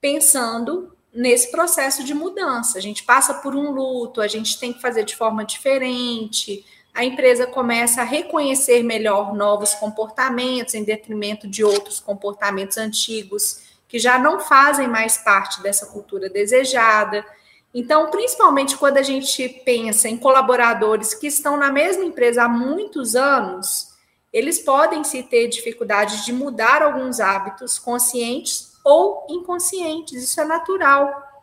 pensando 0.00 0.95
nesse 1.16 1.50
processo 1.50 2.04
de 2.04 2.12
mudança. 2.14 2.78
A 2.78 2.80
gente 2.80 3.02
passa 3.02 3.34
por 3.34 3.56
um 3.56 3.70
luto, 3.70 4.20
a 4.20 4.28
gente 4.28 4.60
tem 4.60 4.72
que 4.72 4.80
fazer 4.80 5.04
de 5.04 5.16
forma 5.16 5.44
diferente. 5.44 6.64
A 6.94 7.04
empresa 7.04 7.46
começa 7.46 8.02
a 8.02 8.04
reconhecer 8.04 8.82
melhor 8.82 9.34
novos 9.34 9.74
comportamentos 9.74 10.74
em 10.74 10.84
detrimento 10.84 11.48
de 11.48 11.64
outros 11.64 11.98
comportamentos 11.98 12.76
antigos 12.76 13.64
que 13.88 13.98
já 13.98 14.18
não 14.18 14.40
fazem 14.40 14.88
mais 14.88 15.16
parte 15.16 15.62
dessa 15.62 15.86
cultura 15.86 16.28
desejada. 16.28 17.24
Então, 17.72 18.10
principalmente 18.10 18.76
quando 18.76 18.98
a 18.98 19.02
gente 19.02 19.48
pensa 19.64 20.08
em 20.08 20.16
colaboradores 20.16 21.14
que 21.14 21.26
estão 21.26 21.56
na 21.56 21.70
mesma 21.70 22.04
empresa 22.04 22.44
há 22.44 22.48
muitos 22.48 23.14
anos, 23.16 23.94
eles 24.32 24.58
podem 24.58 25.02
se 25.04 25.22
ter 25.22 25.48
dificuldade 25.48 26.24
de 26.24 26.32
mudar 26.32 26.82
alguns 26.82 27.20
hábitos 27.20 27.78
conscientes 27.78 28.65
ou 28.86 29.26
inconscientes, 29.28 30.22
isso 30.22 30.40
é 30.40 30.44
natural. 30.44 31.42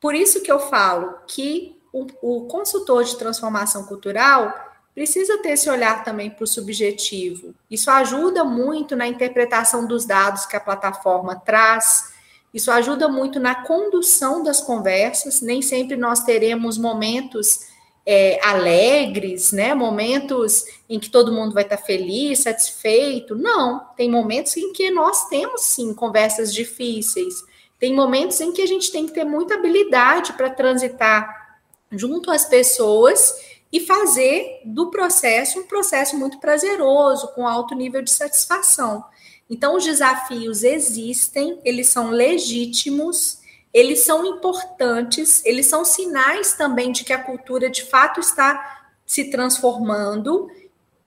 Por 0.00 0.14
isso 0.14 0.40
que 0.40 0.50
eu 0.50 0.58
falo 0.58 1.18
que 1.26 1.78
o, 1.92 2.06
o 2.22 2.46
consultor 2.46 3.04
de 3.04 3.18
transformação 3.18 3.84
cultural 3.84 4.50
precisa 4.94 5.36
ter 5.42 5.50
esse 5.50 5.68
olhar 5.68 6.02
também 6.02 6.30
para 6.30 6.44
o 6.44 6.46
subjetivo. 6.46 7.54
Isso 7.70 7.90
ajuda 7.90 8.44
muito 8.44 8.96
na 8.96 9.06
interpretação 9.06 9.86
dos 9.86 10.06
dados 10.06 10.46
que 10.46 10.56
a 10.56 10.60
plataforma 10.60 11.36
traz. 11.36 12.14
Isso 12.52 12.70
ajuda 12.70 13.08
muito 13.08 13.38
na 13.38 13.66
condução 13.66 14.42
das 14.42 14.62
conversas. 14.62 15.42
Nem 15.42 15.60
sempre 15.60 15.98
nós 15.98 16.20
teremos 16.24 16.78
momentos 16.78 17.73
é, 18.06 18.38
alegres, 18.46 19.52
né? 19.52 19.74
Momentos 19.74 20.64
em 20.88 20.98
que 20.98 21.08
todo 21.08 21.32
mundo 21.32 21.54
vai 21.54 21.62
estar 21.62 21.78
feliz, 21.78 22.40
satisfeito. 22.40 23.34
Não, 23.34 23.80
tem 23.96 24.10
momentos 24.10 24.56
em 24.56 24.72
que 24.72 24.90
nós 24.90 25.28
temos 25.28 25.62
sim 25.62 25.94
conversas 25.94 26.52
difíceis. 26.52 27.42
Tem 27.78 27.94
momentos 27.94 28.40
em 28.40 28.52
que 28.52 28.62
a 28.62 28.66
gente 28.66 28.92
tem 28.92 29.06
que 29.06 29.12
ter 29.12 29.24
muita 29.24 29.54
habilidade 29.54 30.32
para 30.34 30.50
transitar 30.50 31.58
junto 31.90 32.30
às 32.30 32.44
pessoas 32.44 33.34
e 33.72 33.80
fazer 33.80 34.60
do 34.64 34.90
processo 34.90 35.60
um 35.60 35.66
processo 35.66 36.16
muito 36.16 36.38
prazeroso, 36.38 37.28
com 37.34 37.46
alto 37.46 37.74
nível 37.74 38.02
de 38.02 38.10
satisfação. 38.10 39.04
Então, 39.48 39.76
os 39.76 39.84
desafios 39.84 40.62
existem, 40.62 41.58
eles 41.64 41.88
são 41.88 42.10
legítimos 42.10 43.38
eles 43.74 44.04
são 44.04 44.24
importantes, 44.24 45.44
eles 45.44 45.66
são 45.66 45.84
sinais 45.84 46.54
também 46.54 46.92
de 46.92 47.02
que 47.02 47.12
a 47.12 47.22
cultura 47.22 47.68
de 47.68 47.82
fato 47.82 48.20
está 48.20 48.86
se 49.04 49.32
transformando 49.32 50.48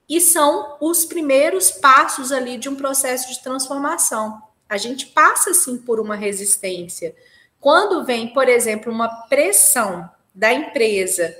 e 0.06 0.20
são 0.20 0.76
os 0.78 1.06
primeiros 1.06 1.70
passos 1.70 2.30
ali 2.30 2.58
de 2.58 2.68
um 2.68 2.76
processo 2.76 3.32
de 3.32 3.42
transformação. 3.42 4.42
A 4.68 4.76
gente 4.76 5.06
passa 5.06 5.54
sim 5.54 5.78
por 5.78 5.98
uma 5.98 6.14
resistência. 6.14 7.16
Quando 7.58 8.04
vem, 8.04 8.34
por 8.34 8.48
exemplo, 8.48 8.92
uma 8.92 9.08
pressão 9.28 10.08
da 10.34 10.52
empresa 10.52 11.34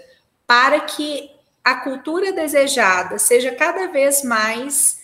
para 0.47 0.81
que 0.81 1.31
a 1.63 1.75
cultura 1.77 2.33
desejada 2.33 3.19
seja 3.19 3.55
cada 3.55 3.89
vez 3.89 4.25
mais 4.25 4.98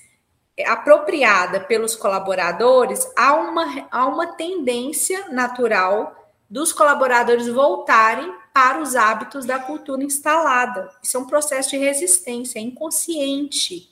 apropriada 0.67 1.61
pelos 1.61 1.97
colaboradores, 1.97 3.11
há 3.17 3.35
uma, 3.35 3.88
há 3.90 4.07
uma 4.07 4.27
tendência 4.29 5.29
natural 5.31 6.31
dos 6.49 6.73
colaboradores 6.73 7.49
voltarem 7.49 8.33
para 8.53 8.81
os 8.81 8.95
hábitos 8.95 9.45
da 9.45 9.59
cultura 9.59 10.05
instalada. 10.05 10.88
Isso 11.03 11.17
é 11.17 11.21
um 11.21 11.27
processo 11.27 11.71
de 11.71 11.79
resistência, 11.79 12.59
é 12.59 12.62
inconsciente. 12.62 13.90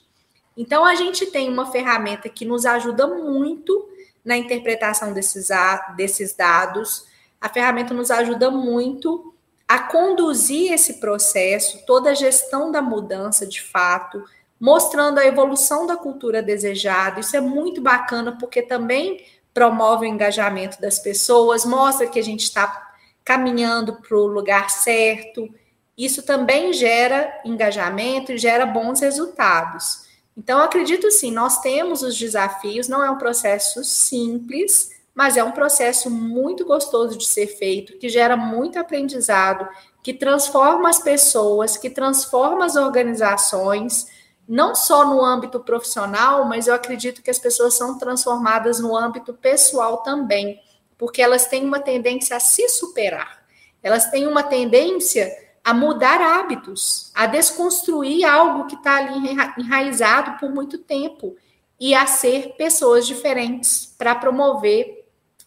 Então, 0.55 0.85
a 0.85 0.95
gente 0.95 1.25
tem 1.25 1.49
uma 1.49 1.69
ferramenta 1.71 2.29
que 2.29 2.45
nos 2.45 2.65
ajuda 2.65 3.07
muito 3.07 3.89
na 4.23 4.37
interpretação 4.37 5.11
desses, 5.11 5.49
desses 5.97 6.33
dados, 6.33 7.05
a 7.41 7.49
ferramenta 7.49 7.93
nos 7.93 8.09
ajuda 8.09 8.49
muito 8.49 9.33
a 9.67 9.79
conduzir 9.79 10.71
esse 10.71 10.99
processo, 10.99 11.85
toda 11.85 12.11
a 12.11 12.13
gestão 12.13 12.71
da 12.71 12.81
mudança 12.81 13.45
de 13.45 13.61
fato, 13.61 14.23
mostrando 14.63 15.17
a 15.17 15.25
evolução 15.25 15.85
da 15.85 15.97
cultura 15.97 16.41
desejada. 16.41 17.19
Isso 17.19 17.35
é 17.35 17.41
muito 17.41 17.81
bacana, 17.81 18.37
porque 18.39 18.61
também 18.61 19.21
promove 19.53 20.05
o 20.05 20.09
engajamento 20.09 20.79
das 20.79 20.99
pessoas, 20.99 21.65
mostra 21.65 22.07
que 22.07 22.17
a 22.17 22.23
gente 22.23 22.43
está 22.43 22.93
caminhando 23.25 23.95
para 23.95 24.15
o 24.15 24.25
lugar 24.25 24.69
certo. 24.69 25.53
Isso 25.97 26.23
também 26.23 26.71
gera 26.71 27.41
engajamento 27.43 28.31
e 28.31 28.37
gera 28.37 28.65
bons 28.65 29.01
resultados. 29.01 30.05
Então, 30.37 30.61
acredito 30.61 31.11
sim, 31.11 31.29
nós 31.29 31.59
temos 31.59 32.01
os 32.01 32.17
desafios, 32.17 32.87
não 32.87 33.03
é 33.03 33.11
um 33.11 33.17
processo 33.17 33.83
simples, 33.83 34.91
mas 35.13 35.35
é 35.35 35.43
um 35.43 35.51
processo 35.51 36.09
muito 36.09 36.63
gostoso 36.63 37.17
de 37.17 37.25
ser 37.25 37.47
feito, 37.47 37.97
que 37.97 38.07
gera 38.07 38.37
muito 38.37 38.79
aprendizado, 38.79 39.67
que 40.01 40.13
transforma 40.13 40.89
as 40.89 40.99
pessoas, 40.99 41.75
que 41.75 41.89
transforma 41.89 42.63
as 42.63 42.77
organizações 42.77 44.12
não 44.47 44.75
só 44.75 45.05
no 45.05 45.23
âmbito 45.23 45.59
profissional, 45.59 46.45
mas 46.45 46.67
eu 46.67 46.73
acredito 46.73 47.21
que 47.21 47.31
as 47.31 47.39
pessoas 47.39 47.75
são 47.75 47.97
transformadas 47.97 48.79
no 48.79 48.95
âmbito 48.95 49.33
pessoal 49.33 49.97
também, 49.97 50.59
porque 50.97 51.21
elas 51.21 51.47
têm 51.47 51.65
uma 51.65 51.79
tendência 51.79 52.35
a 52.35 52.39
se 52.39 52.67
superar, 52.69 53.43
elas 53.81 54.09
têm 54.09 54.27
uma 54.27 54.43
tendência 54.43 55.31
a 55.63 55.73
mudar 55.73 56.19
hábitos, 56.19 57.09
a 57.15 57.25
desconstruir 57.25 58.25
algo 58.25 58.67
que 58.67 58.75
está 58.75 58.97
ali 58.97 59.13
enraizado 59.57 60.37
por 60.37 60.49
muito 60.49 60.77
tempo 60.77 61.37
e 61.79 61.95
a 61.95 62.05
ser 62.05 62.55
pessoas 62.57 63.07
diferentes 63.07 63.93
para 63.97 64.15
promover 64.15 65.05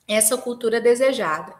essa 0.08 0.36
cultura 0.38 0.80
desejada. 0.80 1.54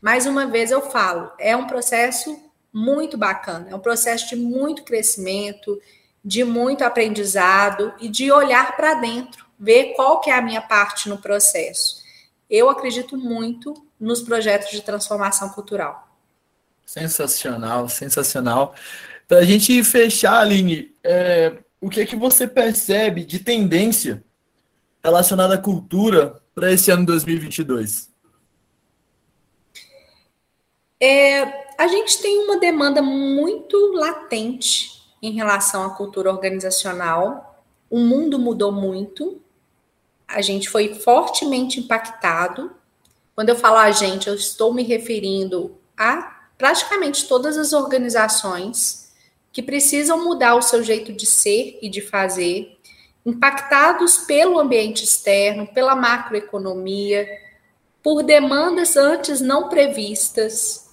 Mais 0.00 0.26
uma 0.26 0.46
vez 0.46 0.70
eu 0.70 0.82
falo, 0.82 1.30
é 1.38 1.56
um 1.56 1.66
processo 1.66 2.38
muito 2.72 3.16
bacana, 3.16 3.68
é 3.70 3.74
um 3.74 3.80
processo 3.80 4.28
de 4.28 4.36
muito 4.36 4.82
crescimento, 4.82 5.80
de 6.24 6.44
muito 6.44 6.82
aprendizado 6.82 7.92
e 8.00 8.08
de 8.08 8.30
olhar 8.30 8.76
para 8.76 8.94
dentro, 8.94 9.46
ver 9.58 9.94
qual 9.94 10.20
que 10.20 10.30
é 10.30 10.34
a 10.34 10.42
minha 10.42 10.60
parte 10.60 11.08
no 11.08 11.18
processo. 11.18 12.02
Eu 12.48 12.68
acredito 12.68 13.16
muito 13.16 13.74
nos 13.98 14.20
projetos 14.20 14.70
de 14.70 14.82
transformação 14.82 15.48
cultural. 15.50 16.08
Sensacional, 16.84 17.88
sensacional. 17.88 18.74
Para 19.26 19.38
a 19.38 19.44
gente 19.44 19.82
fechar, 19.82 20.40
Aline, 20.40 20.94
é, 21.02 21.56
o 21.80 21.88
que 21.88 22.00
é 22.00 22.06
que 22.06 22.14
você 22.14 22.46
percebe 22.46 23.24
de 23.24 23.38
tendência 23.38 24.22
relacionada 25.02 25.54
à 25.54 25.58
cultura 25.58 26.40
para 26.54 26.70
esse 26.70 26.90
ano 26.90 27.06
2022? 27.06 28.10
É, 31.00 31.42
a 31.78 31.88
gente 31.88 32.20
tem 32.20 32.44
uma 32.44 32.60
demanda 32.60 33.02
muito 33.02 33.76
latente 33.94 35.01
em 35.22 35.32
relação 35.32 35.84
à 35.84 35.90
cultura 35.90 36.30
organizacional. 36.30 37.64
O 37.88 37.98
mundo 37.98 38.38
mudou 38.38 38.72
muito, 38.72 39.40
a 40.26 40.42
gente 40.42 40.68
foi 40.68 40.94
fortemente 40.94 41.78
impactado. 41.78 42.72
Quando 43.34 43.50
eu 43.50 43.56
falo 43.56 43.76
a 43.76 43.90
gente, 43.92 44.28
eu 44.28 44.34
estou 44.34 44.74
me 44.74 44.82
referindo 44.82 45.76
a 45.96 46.40
praticamente 46.58 47.28
todas 47.28 47.56
as 47.56 47.72
organizações 47.72 49.12
que 49.52 49.62
precisam 49.62 50.24
mudar 50.24 50.54
o 50.54 50.62
seu 50.62 50.82
jeito 50.82 51.12
de 51.12 51.26
ser 51.26 51.78
e 51.82 51.88
de 51.88 52.00
fazer, 52.00 52.78
impactados 53.24 54.18
pelo 54.18 54.58
ambiente 54.58 55.04
externo, 55.04 55.66
pela 55.66 55.94
macroeconomia, 55.94 57.28
por 58.02 58.22
demandas 58.22 58.96
antes 58.96 59.40
não 59.40 59.68
previstas, 59.68 60.90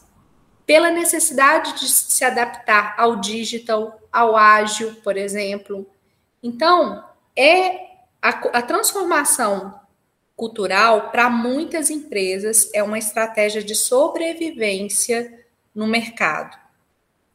pela 0.69 0.91
necessidade 0.91 1.79
de 1.79 1.89
se 1.89 2.23
adaptar 2.23 2.93
ao 2.95 3.15
digital, 3.15 3.99
ao 4.13 4.35
ágil, 4.35 4.97
por 5.03 5.17
exemplo. 5.17 5.89
Então, 6.43 7.03
é 7.35 7.87
a, 8.21 8.29
a 8.29 8.61
transformação 8.61 9.73
cultural 10.35 11.09
para 11.09 11.27
muitas 11.27 11.89
empresas 11.89 12.69
é 12.71 12.83
uma 12.83 12.99
estratégia 12.99 13.63
de 13.63 13.73
sobrevivência 13.73 15.43
no 15.73 15.87
mercado. 15.87 16.55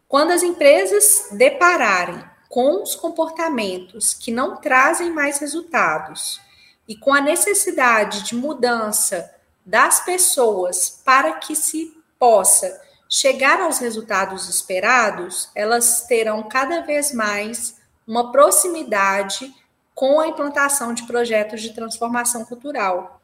Quando 0.06 0.30
as 0.30 0.44
empresas 0.44 1.30
depararem 1.32 2.24
com 2.48 2.84
os 2.84 2.94
comportamentos 2.94 4.14
que 4.14 4.30
não 4.30 4.58
trazem 4.58 5.10
mais 5.10 5.40
resultados 5.40 6.40
e 6.86 6.94
com 6.94 7.12
a 7.12 7.20
necessidade 7.20 8.22
de 8.22 8.36
mudança 8.36 9.28
das 9.66 10.04
pessoas 10.04 11.02
para 11.04 11.32
que 11.32 11.56
se 11.56 12.00
possa 12.16 12.93
chegar 13.14 13.60
aos 13.60 13.78
resultados 13.78 14.48
esperados, 14.48 15.48
elas 15.54 16.04
terão 16.08 16.42
cada 16.42 16.80
vez 16.80 17.14
mais 17.14 17.76
uma 18.04 18.32
proximidade 18.32 19.54
com 19.94 20.18
a 20.18 20.26
implantação 20.26 20.92
de 20.92 21.04
projetos 21.06 21.62
de 21.62 21.72
transformação 21.72 22.44
cultural. 22.44 23.22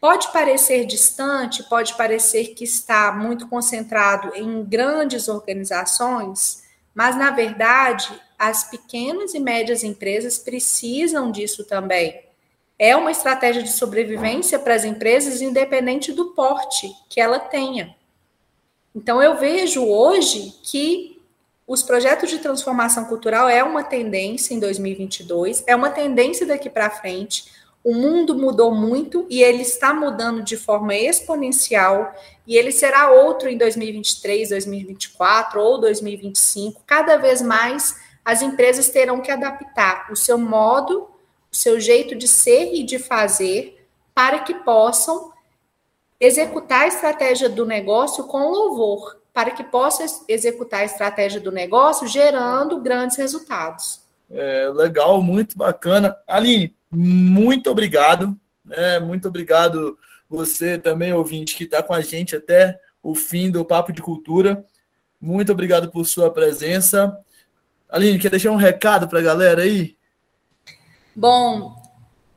Pode 0.00 0.32
parecer 0.32 0.86
distante, 0.86 1.64
pode 1.64 1.94
parecer 1.94 2.54
que 2.54 2.62
está 2.62 3.10
muito 3.10 3.48
concentrado 3.48 4.32
em 4.36 4.64
grandes 4.64 5.26
organizações, 5.26 6.62
mas 6.94 7.16
na 7.16 7.32
verdade, 7.32 8.08
as 8.38 8.70
pequenas 8.70 9.34
e 9.34 9.40
médias 9.40 9.82
empresas 9.82 10.38
precisam 10.38 11.32
disso 11.32 11.64
também. 11.64 12.22
É 12.78 12.94
uma 12.94 13.10
estratégia 13.10 13.64
de 13.64 13.72
sobrevivência 13.72 14.56
para 14.60 14.76
as 14.76 14.84
empresas, 14.84 15.42
independente 15.42 16.12
do 16.12 16.26
porte 16.26 16.88
que 17.10 17.20
ela 17.20 17.40
tenha. 17.40 18.00
Então, 18.94 19.22
eu 19.22 19.36
vejo 19.38 19.84
hoje 19.84 20.54
que 20.62 21.12
os 21.66 21.82
projetos 21.82 22.28
de 22.28 22.38
transformação 22.38 23.04
cultural 23.06 23.48
é 23.48 23.62
uma 23.62 23.82
tendência 23.82 24.54
em 24.54 24.60
2022, 24.60 25.64
é 25.66 25.74
uma 25.74 25.90
tendência 25.90 26.46
daqui 26.46 26.68
para 26.68 26.90
frente. 26.90 27.46
O 27.82 27.94
mundo 27.94 28.36
mudou 28.36 28.74
muito 28.74 29.26
e 29.30 29.42
ele 29.42 29.62
está 29.62 29.94
mudando 29.94 30.42
de 30.42 30.56
forma 30.56 30.94
exponencial 30.94 32.14
e 32.46 32.56
ele 32.56 32.70
será 32.70 33.10
outro 33.10 33.48
em 33.48 33.56
2023, 33.56 34.50
2024 34.50 35.60
ou 35.60 35.80
2025. 35.80 36.82
Cada 36.86 37.16
vez 37.16 37.40
mais 37.40 37.96
as 38.24 38.42
empresas 38.42 38.88
terão 38.90 39.20
que 39.20 39.30
adaptar 39.30 40.12
o 40.12 40.16
seu 40.16 40.38
modo, 40.38 41.08
o 41.50 41.56
seu 41.56 41.80
jeito 41.80 42.14
de 42.14 42.28
ser 42.28 42.72
e 42.74 42.82
de 42.82 42.98
fazer 42.98 43.84
para 44.14 44.40
que 44.40 44.54
possam 44.54 45.31
executar 46.22 46.82
a 46.82 46.86
estratégia 46.86 47.48
do 47.48 47.66
negócio 47.66 48.24
com 48.28 48.48
louvor, 48.48 49.20
para 49.34 49.50
que 49.50 49.64
possa 49.64 50.04
executar 50.28 50.82
a 50.82 50.84
estratégia 50.84 51.40
do 51.40 51.50
negócio 51.50 52.06
gerando 52.06 52.80
grandes 52.80 53.16
resultados. 53.16 54.00
É, 54.30 54.68
legal, 54.68 55.20
muito 55.20 55.58
bacana. 55.58 56.16
Aline, 56.28 56.72
muito 56.88 57.68
obrigado. 57.68 58.38
Né? 58.64 59.00
Muito 59.00 59.26
obrigado 59.26 59.98
você 60.28 60.78
também, 60.78 61.12
ouvinte, 61.12 61.56
que 61.56 61.64
está 61.64 61.82
com 61.82 61.92
a 61.92 62.00
gente 62.00 62.36
até 62.36 62.78
o 63.02 63.16
fim 63.16 63.50
do 63.50 63.64
Papo 63.64 63.92
de 63.92 64.00
Cultura. 64.00 64.64
Muito 65.20 65.50
obrigado 65.50 65.90
por 65.90 66.06
sua 66.06 66.30
presença. 66.30 67.18
Aline, 67.88 68.20
quer 68.20 68.30
deixar 68.30 68.52
um 68.52 68.56
recado 68.56 69.08
para 69.08 69.18
a 69.18 69.22
galera 69.22 69.62
aí? 69.62 69.96
Bom, 71.16 71.81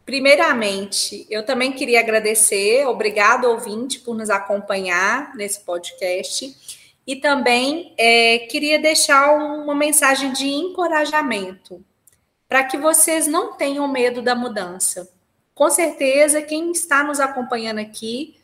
Primeiramente, 0.06 1.26
eu 1.32 1.44
também 1.44 1.72
queria 1.72 2.00
agradecer, 2.00 2.86
obrigado 2.86 3.46
ouvinte 3.46 4.00
por 4.00 4.15
nos 4.15 4.30
acompanhar 4.30 5.34
nesse 5.36 5.62
podcast 5.62 6.56
e 7.08 7.15
também 7.15 7.94
é, 7.98 8.39
queria 8.39 8.78
deixar 8.78 9.34
uma 9.34 9.74
mensagem 9.74 10.32
de 10.32 10.48
encorajamento 10.48 11.84
para 12.48 12.63
que 12.63 12.78
vocês 12.78 13.26
não 13.26 13.54
tenham 13.54 13.88
medo 13.88 14.22
da 14.22 14.36
mudança. 14.36 15.10
Com 15.56 15.70
certeza, 15.72 16.41
quem 16.41 16.72
está 16.72 17.04
nos 17.04 17.20
acompanhando 17.20 17.80
aqui 17.80 18.36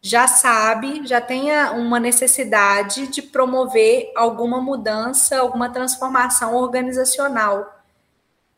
já 0.00 0.28
sabe, 0.28 1.04
já 1.04 1.20
tenha 1.20 1.72
uma 1.72 1.98
necessidade 1.98 3.08
de 3.08 3.20
promover 3.20 4.12
alguma 4.14 4.60
mudança, 4.60 5.38
alguma 5.38 5.68
transformação 5.68 6.54
organizacional. 6.54 7.82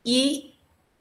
E 0.05 0.50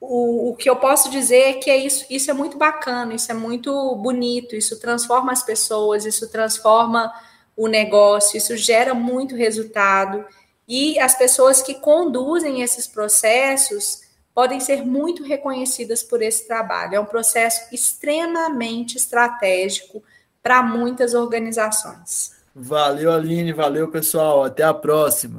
o, 0.02 0.52
o 0.52 0.56
que 0.56 0.70
eu 0.70 0.76
posso 0.78 1.10
dizer 1.10 1.42
é 1.42 1.54
que 1.54 1.70
é 1.70 1.78
isso, 1.78 2.06
isso 2.10 2.32
é 2.32 2.34
muito 2.34 2.58
bacana, 2.58 3.14
isso 3.14 3.32
é 3.32 3.36
muito 3.36 3.96
bonito, 3.96 4.56
isso 4.56 4.80
transforma 4.80 5.32
as 5.32 5.44
pessoas, 5.44 6.06
isso 6.06 6.30
transforma 6.30 7.12
o 7.56 7.68
negócio, 7.68 8.38
isso 8.38 8.56
gera 8.56 8.94
muito 8.94 9.36
resultado. 9.36 10.26
E 10.68 10.98
as 11.00 11.18
pessoas 11.18 11.62
que 11.62 11.74
conduzem 11.74 12.62
esses 12.62 12.88
processos 12.88 14.02
podem 14.34 14.62
ser 14.62 14.86
muito 14.86 15.24
reconhecidas 15.24 16.02
por 16.02 16.22
esse 16.22 16.48
trabalho. 16.48 16.96
É 16.96 17.00
um 17.00 17.06
processo 17.06 17.74
extremamente 17.74 18.96
estratégico 18.96 20.02
para 20.42 20.64
muitas 20.64 21.14
organizações. 21.14 22.32
Valeu, 22.56 23.12
Aline, 23.12 23.52
valeu, 23.52 23.90
pessoal. 23.90 24.46
Até 24.46 24.64
a 24.64 24.74
próxima. 24.74 25.36